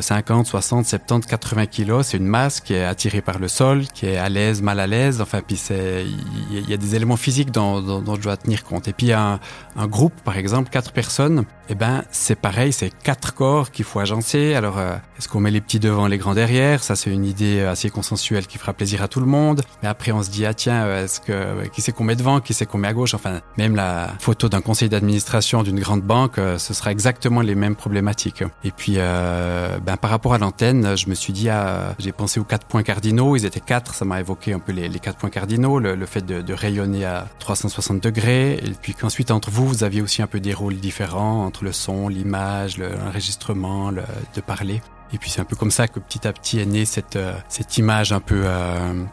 [0.00, 4.06] 50, 60, 70, 80 kilos, c'est une masse qui est attirée par le sol, qui
[4.06, 5.20] est à l'aise, mal à l'aise.
[5.20, 6.06] Enfin, puis c'est,
[6.50, 8.88] il y, a des éléments physiques dont, dont, dont, je dois tenir compte.
[8.88, 9.38] Et puis un,
[9.76, 14.00] un groupe, par exemple, quatre personnes, eh ben c'est pareil, c'est quatre corps qu'il faut
[14.00, 14.54] agencer.
[14.54, 16.82] Alors, euh, est-ce qu'on met les petits devant, les grands derrière?
[16.82, 19.62] Ça, c'est une idée assez consensuelle qui fera plaisir à tout le monde.
[19.82, 22.16] Mais après, on se dit ah tiens, euh, est-ce que euh, qui c'est qu'on met
[22.16, 23.14] devant, qui c'est qu'on met à gauche?
[23.14, 27.54] Enfin, même la photo d'un conseil d'administration d'une grande banque, euh, ce sera exactement les
[27.54, 28.44] mêmes problématiques.
[28.64, 32.40] Et puis euh, ben, par rapport à l'antenne, je me suis dit, ah, j'ai pensé
[32.40, 33.36] aux quatre points cardinaux.
[33.36, 36.24] Ils étaient quatre, ça m'a évoqué un peu les, quatre points cardinaux, le, le fait
[36.24, 40.26] de, de, rayonner à 360 degrés, et puis qu'ensuite entre vous, vous aviez aussi un
[40.26, 44.02] peu des rôles différents le son, l'image, l'enregistrement, le,
[44.34, 44.80] de parler.
[45.12, 47.38] Et puis c'est un peu comme ça que petit à petit est née cette, euh,
[47.76, 49.04] image un peu, euh,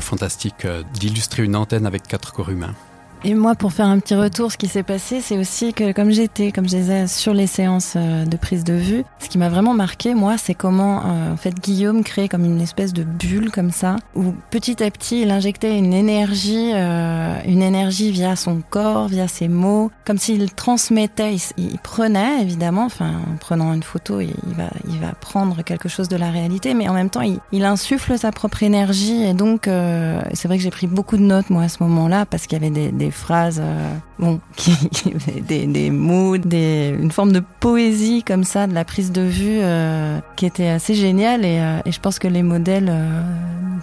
[0.00, 2.74] fantastique euh, d'illustrer une antenne avec quatre corps humains.
[3.24, 6.10] Et moi, pour faire un petit retour, ce qui s'est passé, c'est aussi que comme
[6.10, 9.48] j'étais, comme je disais, sur les séances euh, de prise de vue, ce qui m'a
[9.48, 13.52] vraiment marqué, moi, c'est comment, euh, en fait, Guillaume crée comme une espèce de bulle
[13.52, 18.60] comme ça, où petit à petit, il injectait une énergie, euh, une énergie via son
[18.68, 24.18] corps, via ses mots, comme s'il transmettait, il, prenait, évidemment, enfin, en prenant une photo,
[24.18, 27.20] il, il, va, il va prendre quelque chose de la réalité, mais en même temps,
[27.20, 31.16] il, il insuffle sa propre énergie, et donc, euh, c'est vrai que j'ai pris beaucoup
[31.16, 34.40] de notes, moi, à ce moment-là, parce qu'il y avait des, des phrases, euh, bon,
[35.48, 40.18] des, mots, des, une forme de poésie comme ça, de la prise de vue euh,
[40.36, 42.92] qui était assez géniale et, euh, et, je pense que les modèles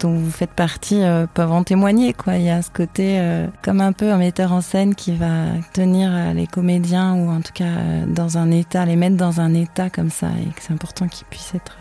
[0.00, 1.02] dont vous faites partie
[1.34, 2.12] peuvent en témoigner.
[2.12, 2.36] Quoi.
[2.36, 3.20] Il y a ce côté
[3.62, 7.52] comme un peu un metteur en scène qui va tenir les comédiens ou en tout
[7.52, 7.64] cas
[8.06, 11.26] dans un état, les mettre dans un état comme ça et que c'est important qu'ils
[11.26, 11.78] puissent être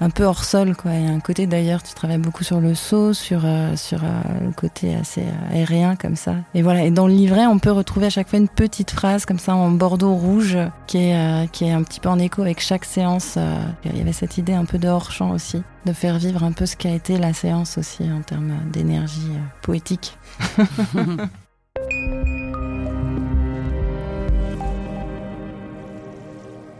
[0.00, 0.92] un peu hors sol quoi.
[0.94, 4.04] Il y a un côté d'ailleurs, tu travailles beaucoup sur le saut, sur euh, sur
[4.04, 6.36] euh, le côté assez euh, aérien comme ça.
[6.54, 6.84] Et voilà.
[6.84, 9.54] Et dans le livret, on peut retrouver à chaque fois une petite phrase comme ça
[9.54, 13.38] en bordeaux rouge qui est qui est un petit peu en écho avec chaque séance.
[13.84, 16.52] Il y avait cette idée un peu de hors champ aussi, de faire vivre un
[16.52, 19.30] peu ce qu'a été la séance aussi en termes d'énergie
[19.62, 20.16] poétique.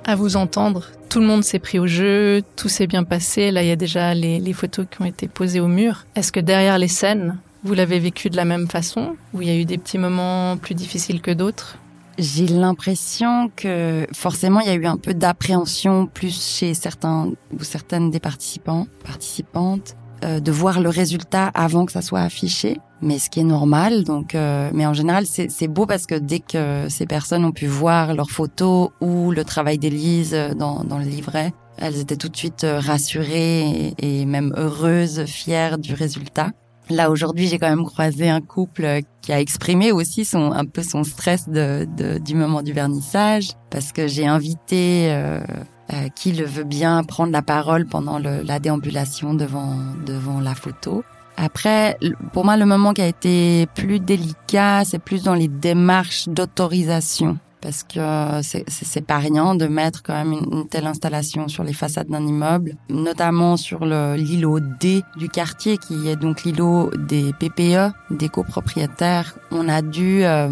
[0.06, 3.50] à vous entendre, tout le monde s'est pris au jeu, tout s'est bien passé.
[3.50, 6.06] Là, il y a déjà les, photos qui ont été posées au mur.
[6.14, 9.50] Est-ce que derrière les scènes, vous l'avez vécu de la même façon Ou il y
[9.50, 11.78] a eu des petits moments plus difficiles que d'autres?
[12.18, 17.62] J'ai l'impression que forcément il y a eu un peu d'appréhension plus chez certains ou
[17.62, 19.96] certaines des participants, participantes.
[20.24, 24.04] Euh, de voir le résultat avant que ça soit affiché, mais ce qui est normal.
[24.04, 27.66] Donc, euh, mais en général, c'est beau parce que dès que ces personnes ont pu
[27.66, 32.36] voir leurs photos ou le travail d'Élise dans, dans le livret, elles étaient tout de
[32.36, 36.52] suite rassurées et, et même heureuses, fières du résultat.
[36.88, 40.84] Là aujourd'hui, j'ai quand même croisé un couple qui a exprimé aussi son un peu
[40.84, 45.40] son stress de, de du moment du vernissage parce que j'ai invité euh,
[45.92, 50.54] euh, qui le veut bien prendre la parole pendant le, la déambulation devant devant la
[50.54, 51.04] photo.
[51.36, 51.98] Après,
[52.32, 57.38] pour moi, le moment qui a été plus délicat, c'est plus dans les démarches d'autorisation
[57.60, 58.00] parce que
[58.68, 62.76] c'est pas rien de mettre quand même une, telle installation sur les façades d'un immeuble,
[62.88, 69.36] notamment sur l'îlot D du quartier, qui est donc l'îlot des PPE, des copropriétaires.
[69.50, 70.48] On a dû euh,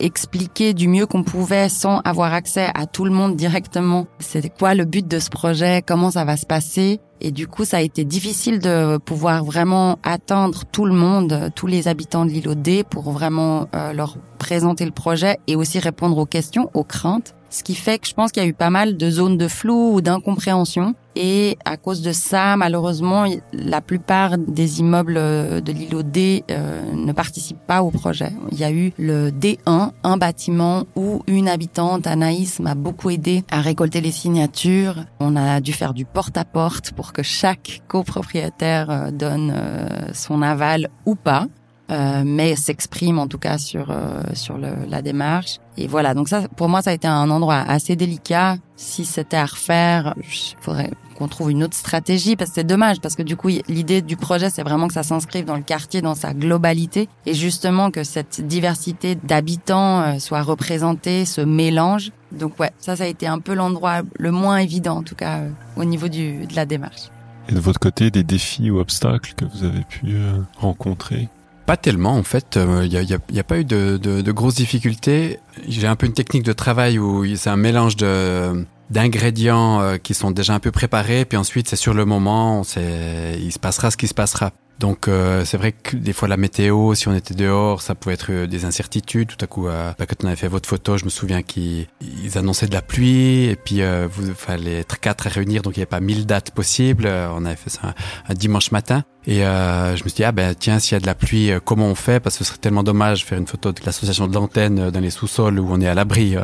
[0.00, 4.06] expliquer du mieux qu'on pouvait sans avoir accès à tout le monde directement.
[4.18, 7.00] C'était quoi le but de ce projet, comment ça va se passer?
[7.26, 11.66] Et du coup, ça a été difficile de pouvoir vraiment atteindre tout le monde, tous
[11.66, 16.18] les habitants de l'îlot D pour vraiment euh, leur présenter le projet et aussi répondre
[16.18, 17.34] aux questions, aux craintes.
[17.48, 19.48] Ce qui fait que je pense qu'il y a eu pas mal de zones de
[19.48, 20.94] flou ou d'incompréhension.
[21.16, 27.12] Et à cause de ça, malheureusement, la plupart des immeubles de l'îlot D euh, ne
[27.12, 28.32] participent pas au projet.
[28.50, 33.44] Il y a eu le D1, un bâtiment où une habitante, Anaïs, m'a beaucoup aidé
[33.50, 35.04] à récolter les signatures.
[35.20, 40.88] On a dû faire du porte-à-porte pour que chaque copropriétaire euh, donne euh, son aval
[41.06, 41.46] ou pas.
[41.90, 45.58] Euh, mais s'exprime en tout cas sur euh, sur le, la démarche.
[45.76, 48.56] Et voilà, donc ça, pour moi, ça a été un endroit assez délicat.
[48.76, 53.00] Si c'était à refaire, il faudrait qu'on trouve une autre stratégie parce que c'est dommage
[53.02, 56.00] parce que du coup, l'idée du projet, c'est vraiment que ça s'inscrive dans le quartier,
[56.00, 62.12] dans sa globalité, et justement que cette diversité d'habitants euh, soit représentée, se mélange.
[62.32, 65.42] Donc ouais, ça, ça a été un peu l'endroit le moins évident en tout cas
[65.76, 67.10] au niveau du, de la démarche.
[67.50, 70.16] Et de votre côté, des défis ou obstacles que vous avez pu
[70.56, 71.28] rencontrer
[71.66, 72.86] pas tellement en fait, il euh,
[73.30, 75.38] n'y a, pas eu de, de, grosses difficultés.
[75.68, 80.12] J'ai un peu une technique de travail où c'est un mélange de d'ingrédients euh, qui
[80.12, 83.96] sont déjà un peu préparés, puis ensuite c'est sur le moment, il se passera ce
[83.96, 84.52] qui se passera.
[84.80, 88.14] Donc euh, c'est vrai que des fois la météo, si on était dehors, ça pouvait
[88.14, 89.28] être euh, des incertitudes.
[89.28, 91.86] Tout à coup, euh, bah, quand on avait fait votre photo, je me souviens qu'ils
[92.34, 95.80] annonçaient de la pluie et puis euh, vous fallait être quatre à réunir, donc il
[95.80, 97.06] n'y avait pas mille dates possibles.
[97.06, 97.94] On avait fait ça
[98.28, 101.06] un, dimanche matin et je me suis dit ah ben tiens s'il y a de
[101.06, 102.20] la pluie, comment on fait?
[102.20, 105.00] Parce que ce serait tellement dommage de faire une photo de l'association de l'antenne dans
[105.00, 106.34] les sous-sols où on est à l'abri.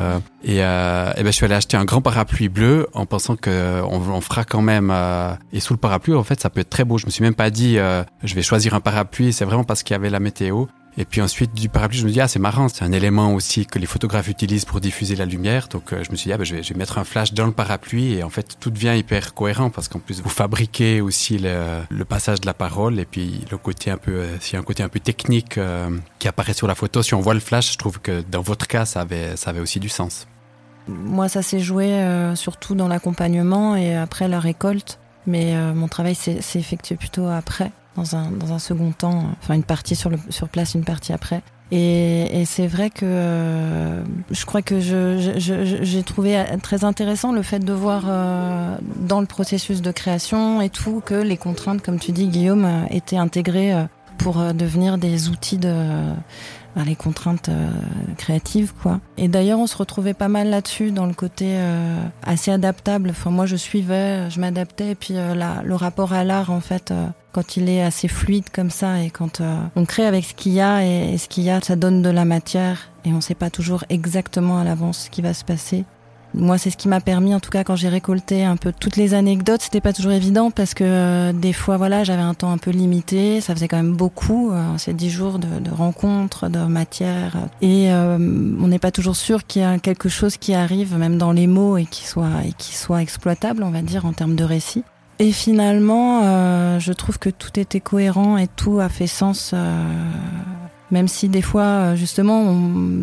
[0.43, 4.01] et, et ben je suis allé acheter un grand parapluie bleu en pensant que on,
[4.09, 4.91] on fera quand même.
[5.53, 6.97] et sous le parapluie en fait ça peut être très beau.
[6.97, 7.77] Je me suis même pas dit
[8.23, 10.65] je vais choisir un parapluie, c'est vraiment parce qu'il y avait la météo.
[10.97, 13.65] Et puis ensuite du parapluie, je me dis ah c'est marrant, c'est un élément aussi
[13.65, 15.69] que les photographes utilisent pour diffuser la lumière.
[15.69, 17.53] Donc euh, je me suis dit ah ben, je, vais, mettre un flash dans le
[17.53, 21.81] parapluie et en fait tout devient hyper cohérent parce qu'en plus vous fabriquez aussi le,
[21.89, 24.59] le, passage de la parole et puis le côté un peu, euh, s'il y a
[24.59, 27.39] un côté un peu technique euh, qui apparaît sur la photo, si on voit le
[27.39, 30.27] flash, je trouve que dans votre cas ça avait, ça avait aussi du sens.
[30.89, 36.15] Moi ça s'est joué euh, surtout dans l'accompagnement et après la récolte, mais mon travail
[36.15, 40.17] s'est effectué plutôt après dans un, dans un second temps, enfin une partie sur, le,
[40.29, 41.41] sur place, une partie après.
[41.73, 47.59] Et, et c'est vrai que euh, je crois que j'ai trouvé très intéressant le fait
[47.59, 48.75] de voir euh,
[49.07, 52.83] dans le processus de création et tout que les contraintes, comme tu dis Guillaume, euh,
[52.89, 53.83] étaient intégrées euh,
[54.17, 55.73] pour euh, devenir des outils de
[56.75, 57.49] ben, les contraintes
[58.17, 58.99] créatives quoi.
[59.17, 63.09] Et d'ailleurs on se retrouvait pas mal là-dessus dans le côté euh, assez adaptable.
[63.11, 66.61] Enfin moi je suivais, je m'adaptais et puis euh, la, le rapport à l'art en
[66.61, 66.93] fait
[67.31, 69.41] quand il est assez fluide comme ça et quand
[69.75, 72.09] on crée avec ce qu'il y a et, ce qu'il y a ça donne de
[72.09, 75.85] la matière et on sait pas toujours exactement à l'avance ce qui va se passer.
[76.33, 78.95] Moi, c'est ce qui m'a permis, en tout cas, quand j'ai récolté un peu toutes
[78.95, 82.51] les anecdotes, c'était pas toujours évident parce que euh, des fois, voilà, j'avais un temps
[82.51, 83.41] un peu limité.
[83.41, 87.35] Ça faisait quand même beaucoup, euh, ces dix jours de, rencontres, de matière.
[87.61, 91.17] Et euh, on n'est pas toujours sûr qu'il y a quelque chose qui arrive, même
[91.17, 94.35] dans les mots, et qui soit, et qui soit exploitable, on va dire, en termes
[94.35, 94.85] de récit.
[95.21, 99.83] Et finalement, euh, je trouve que tout était cohérent et tout a fait sens euh,
[100.89, 102.55] même si des fois, euh, justement,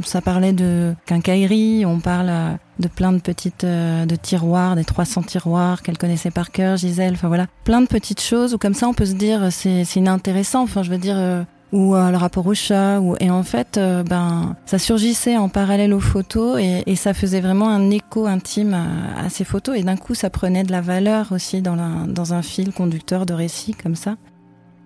[0.03, 5.83] ça parlait de quincaillerie, on parle de plein de petites de tiroirs, des 300 tiroirs
[5.83, 7.13] qu'elle connaissait par cœur, Gisèle.
[7.15, 10.01] Enfin voilà, plein de petites choses où comme ça on peut se dire c'est c'est
[10.01, 10.65] inintéressant.
[10.65, 14.03] Enfin je veux dire ou euh, le rapport au chat ou et en fait euh,
[14.03, 18.75] ben ça surgissait en parallèle aux photos et, et ça faisait vraiment un écho intime
[18.75, 22.07] à, à ces photos et d'un coup ça prenait de la valeur aussi dans la,
[22.07, 24.17] dans un fil conducteur de récit comme ça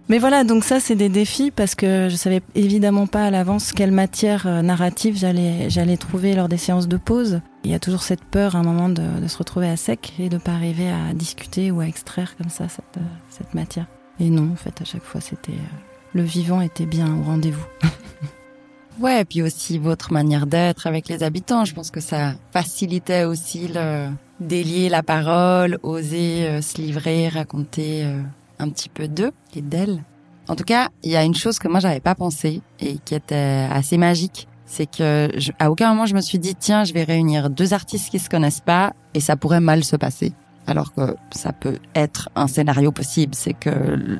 [0.08, 3.72] mais voilà, donc ça c'est des défis parce que je savais évidemment pas à l'avance
[3.72, 7.40] quelle matière euh, narrative j'allais j'allais trouver lors des séances de pause.
[7.64, 10.12] Il y a toujours cette peur à un moment de, de se retrouver à sec
[10.18, 13.86] et de pas arriver à discuter ou à extraire comme ça cette, euh, cette matière.
[14.18, 17.64] Et non, en fait, à chaque fois, c'était euh, le vivant était bien au rendez-vous.
[19.00, 21.64] ouais, et puis aussi votre manière d'être avec les habitants.
[21.64, 24.08] Je pense que ça facilitait aussi le
[24.40, 28.20] délier la parole, oser euh, se livrer, raconter euh,
[28.58, 30.02] un petit peu d'eux et d'elle.
[30.48, 33.14] En tout cas, il y a une chose que moi j'avais pas pensé et qui
[33.14, 37.04] était assez magique, c'est que à aucun moment je me suis dit tiens, je vais
[37.04, 40.32] réunir deux artistes qui se connaissent pas et ça pourrait mal se passer.
[40.66, 43.70] Alors que ça peut être un scénario possible, c'est que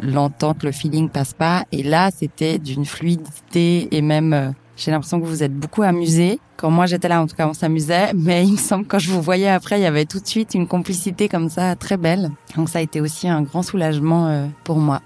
[0.02, 1.64] l'entente, le feeling passe pas.
[1.72, 6.40] Et là, c'était d'une fluidité et même, euh, j'ai l'impression que vous êtes beaucoup amusé.
[6.56, 8.12] Quand moi j'étais là, en tout cas, on s'amusait.
[8.14, 10.26] Mais il me semble que quand je vous voyais après, il y avait tout de
[10.26, 12.30] suite une complicité comme ça, très belle.
[12.56, 15.00] Donc ça a été aussi un grand soulagement euh, pour moi.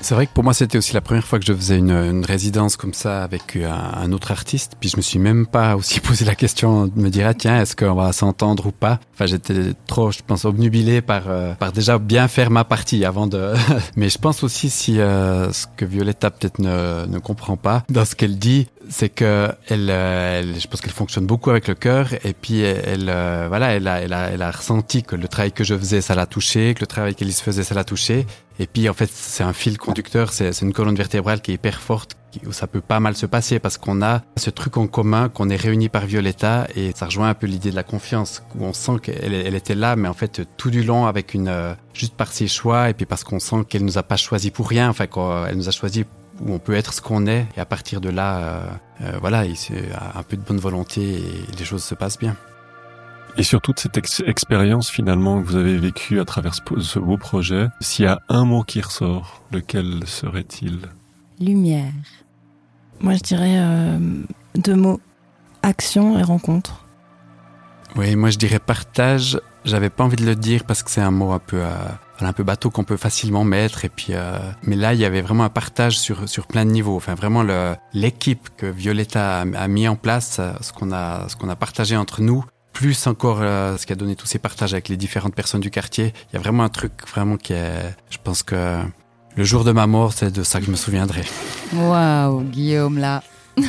[0.00, 2.24] C'est vrai que pour moi, c'était aussi la première fois que je faisais une, une
[2.24, 4.72] résidence comme ça avec un, un, autre artiste.
[4.78, 7.60] Puis je me suis même pas aussi posé la question de me dire, ah, tiens,
[7.60, 9.00] est-ce qu'on va s'entendre ou pas?
[9.14, 13.26] Enfin, j'étais trop, je pense, obnubilé par, euh, par déjà bien faire ma partie avant
[13.26, 13.54] de...
[13.96, 18.04] Mais je pense aussi si euh, ce que Violetta peut-être ne, ne comprend pas dans
[18.04, 21.74] ce qu'elle dit, c'est que elle, euh, elle, je pense qu'elle fonctionne beaucoup avec le
[21.74, 25.28] cœur et puis elle, euh, voilà, elle a, elle a, elle a ressenti que le
[25.28, 28.26] travail que je faisais, ça l'a touché, que le travail qu'Elise faisait, ça l'a touché.
[28.58, 31.80] Et puis en fait, c'est un fil conducteur, c'est une colonne vertébrale qui est hyper
[31.80, 32.16] forte,
[32.46, 35.50] où ça peut pas mal se passer parce qu'on a ce truc en commun, qu'on
[35.50, 38.72] est réunis par Violetta et ça rejoint un peu l'idée de la confiance, où on
[38.72, 42.14] sent qu'elle elle était là, mais en fait tout du long avec une euh, juste
[42.14, 44.88] par ses choix et puis parce qu'on sent qu'elle nous a pas choisi pour rien,
[44.88, 46.04] enfin qu'elle nous a choisi
[46.40, 48.66] où on peut être ce qu'on est et à partir de là, euh,
[49.02, 52.36] euh, voilà, c'est un peu de bonne volonté et les choses se passent bien.
[53.38, 56.98] Et sur toute cette ex expérience finalement que vous avez vécue à travers ce, ce
[56.98, 60.80] beau projet, s'il y a un mot qui ressort, lequel serait-il?
[61.38, 61.92] Lumière.
[63.00, 63.98] Moi je dirais euh,
[64.54, 65.00] deux mots,
[65.62, 66.86] action et rencontre.
[67.94, 69.38] Oui, moi je dirais partage.
[69.66, 71.58] J'avais pas envie de le dire parce que c'est un mot un peu...
[71.58, 71.74] Euh
[72.24, 75.20] un peu bateau qu'on peut facilement mettre et puis euh, mais là il y avait
[75.20, 76.96] vraiment un partage sur sur plein de niveaux.
[76.96, 81.36] Enfin vraiment le l'équipe que Violetta a, a, mis en place ce qu'on a ce
[81.36, 84.74] qu'on a partagé entre nous plus encore euh, ce qui a donné tous ces partages
[84.74, 86.12] avec les différentes personnes du quartier.
[86.30, 88.78] Il y a vraiment un truc vraiment qui est je pense que
[89.34, 91.24] le jour de ma mort c'est de ça que je me souviendrai.
[91.74, 93.22] Waouh Guillaume là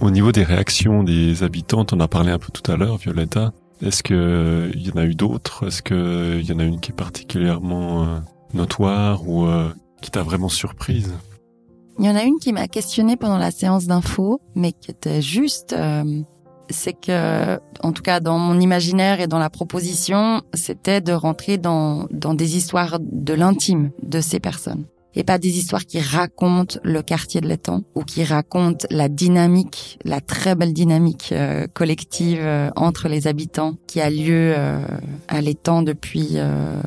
[0.00, 3.52] Au niveau des réactions des habitantes, on a parlé un peu tout à l'heure, Violetta.
[3.80, 5.68] Est-ce que euh, y en a eu d'autres?
[5.68, 8.18] Est-ce que il y en a une qui est particulièrement euh,
[8.54, 11.14] notoire ou euh, qui t'a vraiment surprise?
[11.98, 15.22] Il y en a une qui m'a questionnée pendant la séance d'info, mais qui était
[15.22, 15.72] juste.
[15.72, 16.22] Euh,
[16.70, 21.58] c'est que, en tout cas, dans mon imaginaire et dans la proposition, c'était de rentrer
[21.58, 24.86] dans, dans des histoires de l'intime de ces personnes
[25.16, 29.98] et pas des histoires qui racontent le quartier de l'étang ou qui racontent la dynamique,
[30.04, 34.80] la très belle dynamique euh, collective euh, entre les habitants qui a lieu euh,
[35.28, 36.80] à l'étang depuis euh,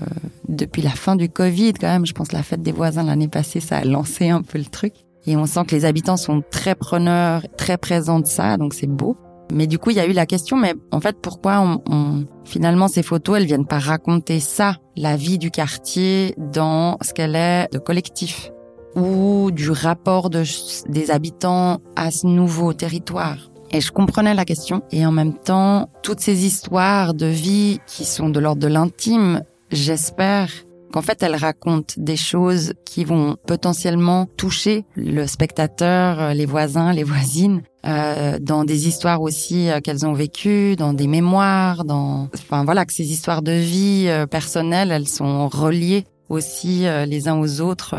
[0.47, 2.05] depuis la fin du Covid quand même.
[2.05, 4.93] Je pense la fête des voisins l'année passée, ça a lancé un peu le truc.
[5.25, 8.87] Et on sent que les habitants sont très preneurs, très présents de ça, donc c'est
[8.87, 9.17] beau.
[9.51, 12.25] Mais du coup, il y a eu la question, mais en fait, pourquoi on, on,
[12.43, 17.35] finalement ces photos, elles viennent pas raconter ça, la vie du quartier dans ce qu'elle
[17.35, 18.51] est de collectif
[18.95, 20.43] ou du rapport de,
[20.89, 23.37] des habitants à ce nouveau territoire?
[23.71, 24.81] Et je comprenais la question.
[24.91, 29.43] Et en même temps, toutes ces histoires de vie qui sont de l'ordre de l'intime,
[29.71, 30.49] j'espère
[30.93, 37.03] qu'en fait elles racontent des choses qui vont potentiellement toucher le spectateur, les voisins, les
[37.03, 42.65] voisines, euh, dans des histoires aussi euh, qu'elles ont vécues, dans des mémoires, dans, enfin
[42.65, 47.39] voilà, que ces histoires de vie euh, personnelles, elles sont reliées aussi euh, les uns
[47.39, 47.95] aux autres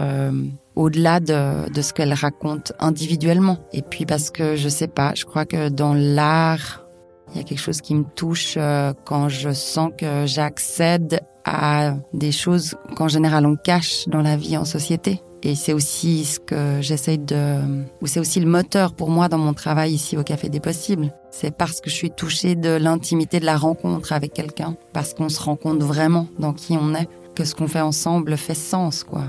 [0.77, 3.59] au-delà de, de ce qu'elles racontent individuellement.
[3.73, 6.85] Et puis parce que je sais pas, je crois que dans l'art,
[7.33, 8.57] il y a quelque chose qui me touche
[9.05, 14.57] quand je sens que j'accède à des choses qu'en général on cache dans la vie
[14.57, 15.21] en société.
[15.43, 17.61] Et c'est aussi ce que j'essaye de,
[18.01, 21.13] ou c'est aussi le moteur pour moi dans mon travail ici au Café des Possibles.
[21.31, 25.29] C'est parce que je suis touchée de l'intimité de la rencontre avec quelqu'un, parce qu'on
[25.29, 29.05] se rend compte vraiment dans qui on est, que ce qu'on fait ensemble fait sens,
[29.05, 29.25] quoi.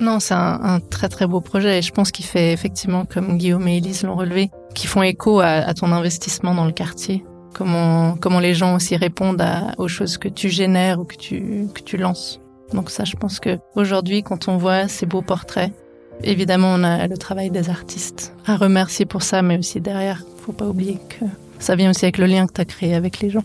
[0.00, 3.66] Non, c'est un, très très beau projet et je pense qu'il fait effectivement, comme Guillaume
[3.68, 7.24] et Elise l'ont relevé, qui font écho à, ton investissement dans le quartier.
[7.54, 9.42] Comment, comment les gens aussi répondent
[9.78, 12.40] aux choses que tu génères ou que tu, que tu lances.
[12.72, 15.72] Donc ça, je pense que aujourd'hui, quand on voit ces beaux portraits,
[16.22, 20.52] évidemment, on a le travail des artistes à remercier pour ça, mais aussi derrière, faut
[20.52, 21.24] pas oublier que
[21.58, 23.44] ça vient aussi avec le lien que tu as créé avec les gens.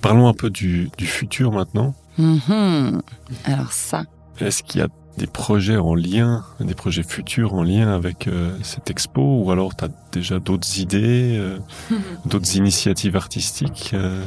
[0.00, 1.94] Parlons un peu du, du futur maintenant.
[2.18, 2.98] Mmh.
[3.44, 4.04] Alors ça.
[4.40, 4.88] Est-ce qu'il y a
[5.18, 9.76] des projets en lien, des projets futurs en lien avec euh, cette expo ou alors
[9.76, 11.58] tu as déjà d'autres idées, euh,
[12.26, 14.24] d'autres initiatives artistiques euh,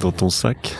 [0.00, 0.76] dans ton sac?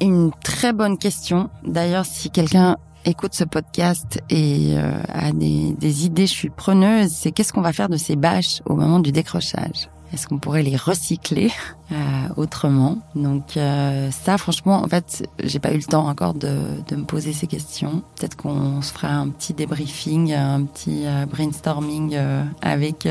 [0.00, 1.48] Une très bonne question.
[1.64, 4.76] D'ailleurs, si quelqu'un écoute ce podcast et
[5.08, 8.60] a des, des idées, je suis preneuse, c'est qu'est-ce qu'on va faire de ces bâches
[8.66, 9.88] au moment du décrochage?
[10.16, 11.52] Est-ce qu'on pourrait les recycler
[11.92, 11.94] euh,
[12.38, 12.96] autrement?
[13.14, 16.56] Donc euh, ça, franchement, en fait, j'ai pas eu le temps encore de,
[16.88, 18.02] de me poser ces questions.
[18.16, 22.16] Peut-être qu'on se fera un petit débriefing, un petit euh, brainstorming
[22.62, 23.06] avec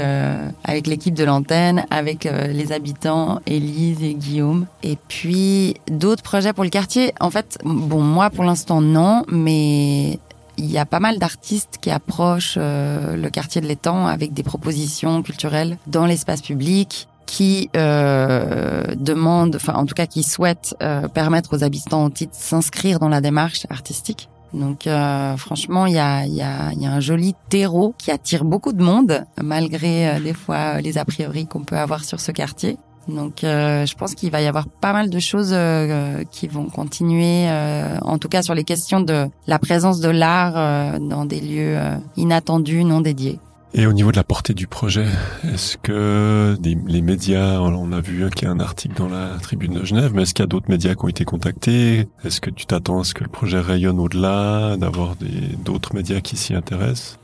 [0.64, 4.66] avec l'équipe de l'antenne, avec les habitants, Élise et Guillaume.
[4.82, 7.14] Et puis d'autres projets pour le quartier?
[7.20, 10.20] En fait, bon, moi pour l'instant non, mais
[10.58, 14.44] il y a pas mal d'artistes qui approchent euh, le quartier de l'étang avec des
[14.44, 21.08] propositions culturelles dans l'espace public qui euh, demandent, enfin en tout cas qui souhaitent euh,
[21.08, 24.30] permettre aux habitants de s'inscrire dans la démarche artistique.
[24.54, 28.46] Donc euh, franchement, il y a, y, a, y a un joli terreau qui attire
[28.46, 32.32] beaucoup de monde, malgré euh, des fois les a priori qu'on peut avoir sur ce
[32.32, 32.78] quartier.
[33.08, 36.66] Donc euh, je pense qu'il va y avoir pas mal de choses euh, qui vont
[36.66, 41.26] continuer, euh, en tout cas sur les questions de la présence de l'art euh, dans
[41.26, 43.40] des lieux euh, inattendus, non dédiés.
[43.78, 45.06] Et au niveau de la portée du projet,
[45.54, 49.38] est-ce que des, les médias, on a vu qu'il y a un article dans la
[49.42, 52.08] tribune de Genève, mais est-ce qu'il y a d'autres médias qui ont été contactés?
[52.24, 55.16] Est-ce que tu t'attends à ce que le projet rayonne au-delà, d'avoir
[55.66, 57.20] d'autres médias qui s'y intéressent?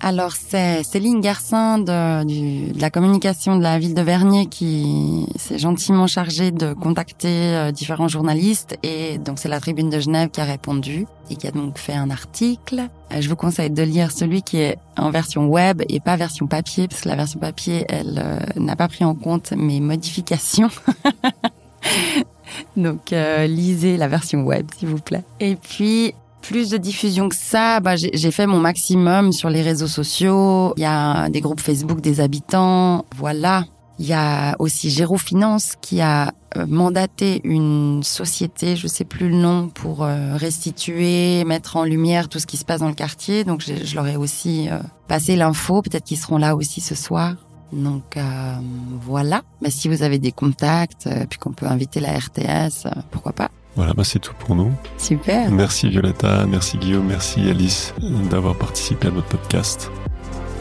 [0.00, 5.26] Alors c'est Céline Garcin de, du, de, la communication de la ville de Vernier qui
[5.36, 10.30] s'est gentiment chargée de contacter euh, différents journalistes et donc c'est la Tribune de Genève
[10.30, 12.88] qui a répondu et qui a donc fait un article.
[13.12, 16.46] Euh, je vous conseille de lire celui qui est en version web et pas version
[16.46, 20.70] papier parce que la version papier elle euh, n'a pas pris en compte mes modifications.
[22.76, 23.14] donc
[23.46, 25.24] lisez la version web s'il vous plaît.
[25.40, 29.86] Et puis plus de diffusion que ça, bah, j'ai fait mon maximum sur les réseaux
[29.86, 30.72] sociaux.
[30.76, 33.04] Il y a des groupes Facebook des habitants.
[33.16, 33.64] Voilà.
[33.98, 39.34] Il y a aussi Gérofinance qui a euh, mandaté une société, je sais plus le
[39.34, 43.42] nom, pour euh, restituer, mettre en lumière tout ce qui se passe dans le quartier.
[43.42, 44.78] Donc je, je leur ai aussi euh,
[45.08, 45.82] passé l'info.
[45.82, 47.34] Peut-être qu'ils seront là aussi ce soir.
[47.72, 48.54] Donc euh,
[49.02, 49.42] voilà.
[49.60, 53.50] Mais si vous avez des contacts, puis qu'on peut inviter la RTS, pourquoi pas.
[53.78, 54.72] Voilà, bah c'est tout pour nous.
[54.96, 55.52] Super.
[55.52, 57.94] Merci Violetta, merci Guillaume, merci Alice
[58.28, 59.88] d'avoir participé à notre podcast.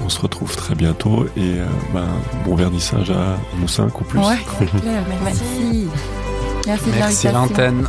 [0.05, 1.65] On se retrouve très bientôt et euh,
[1.95, 2.05] bah,
[2.45, 4.19] bon vernissage à nous cinq ou plus.
[4.19, 5.03] Ouais, c'est clair.
[5.23, 5.87] Merci.
[6.67, 7.87] Merci, merci l'antenne.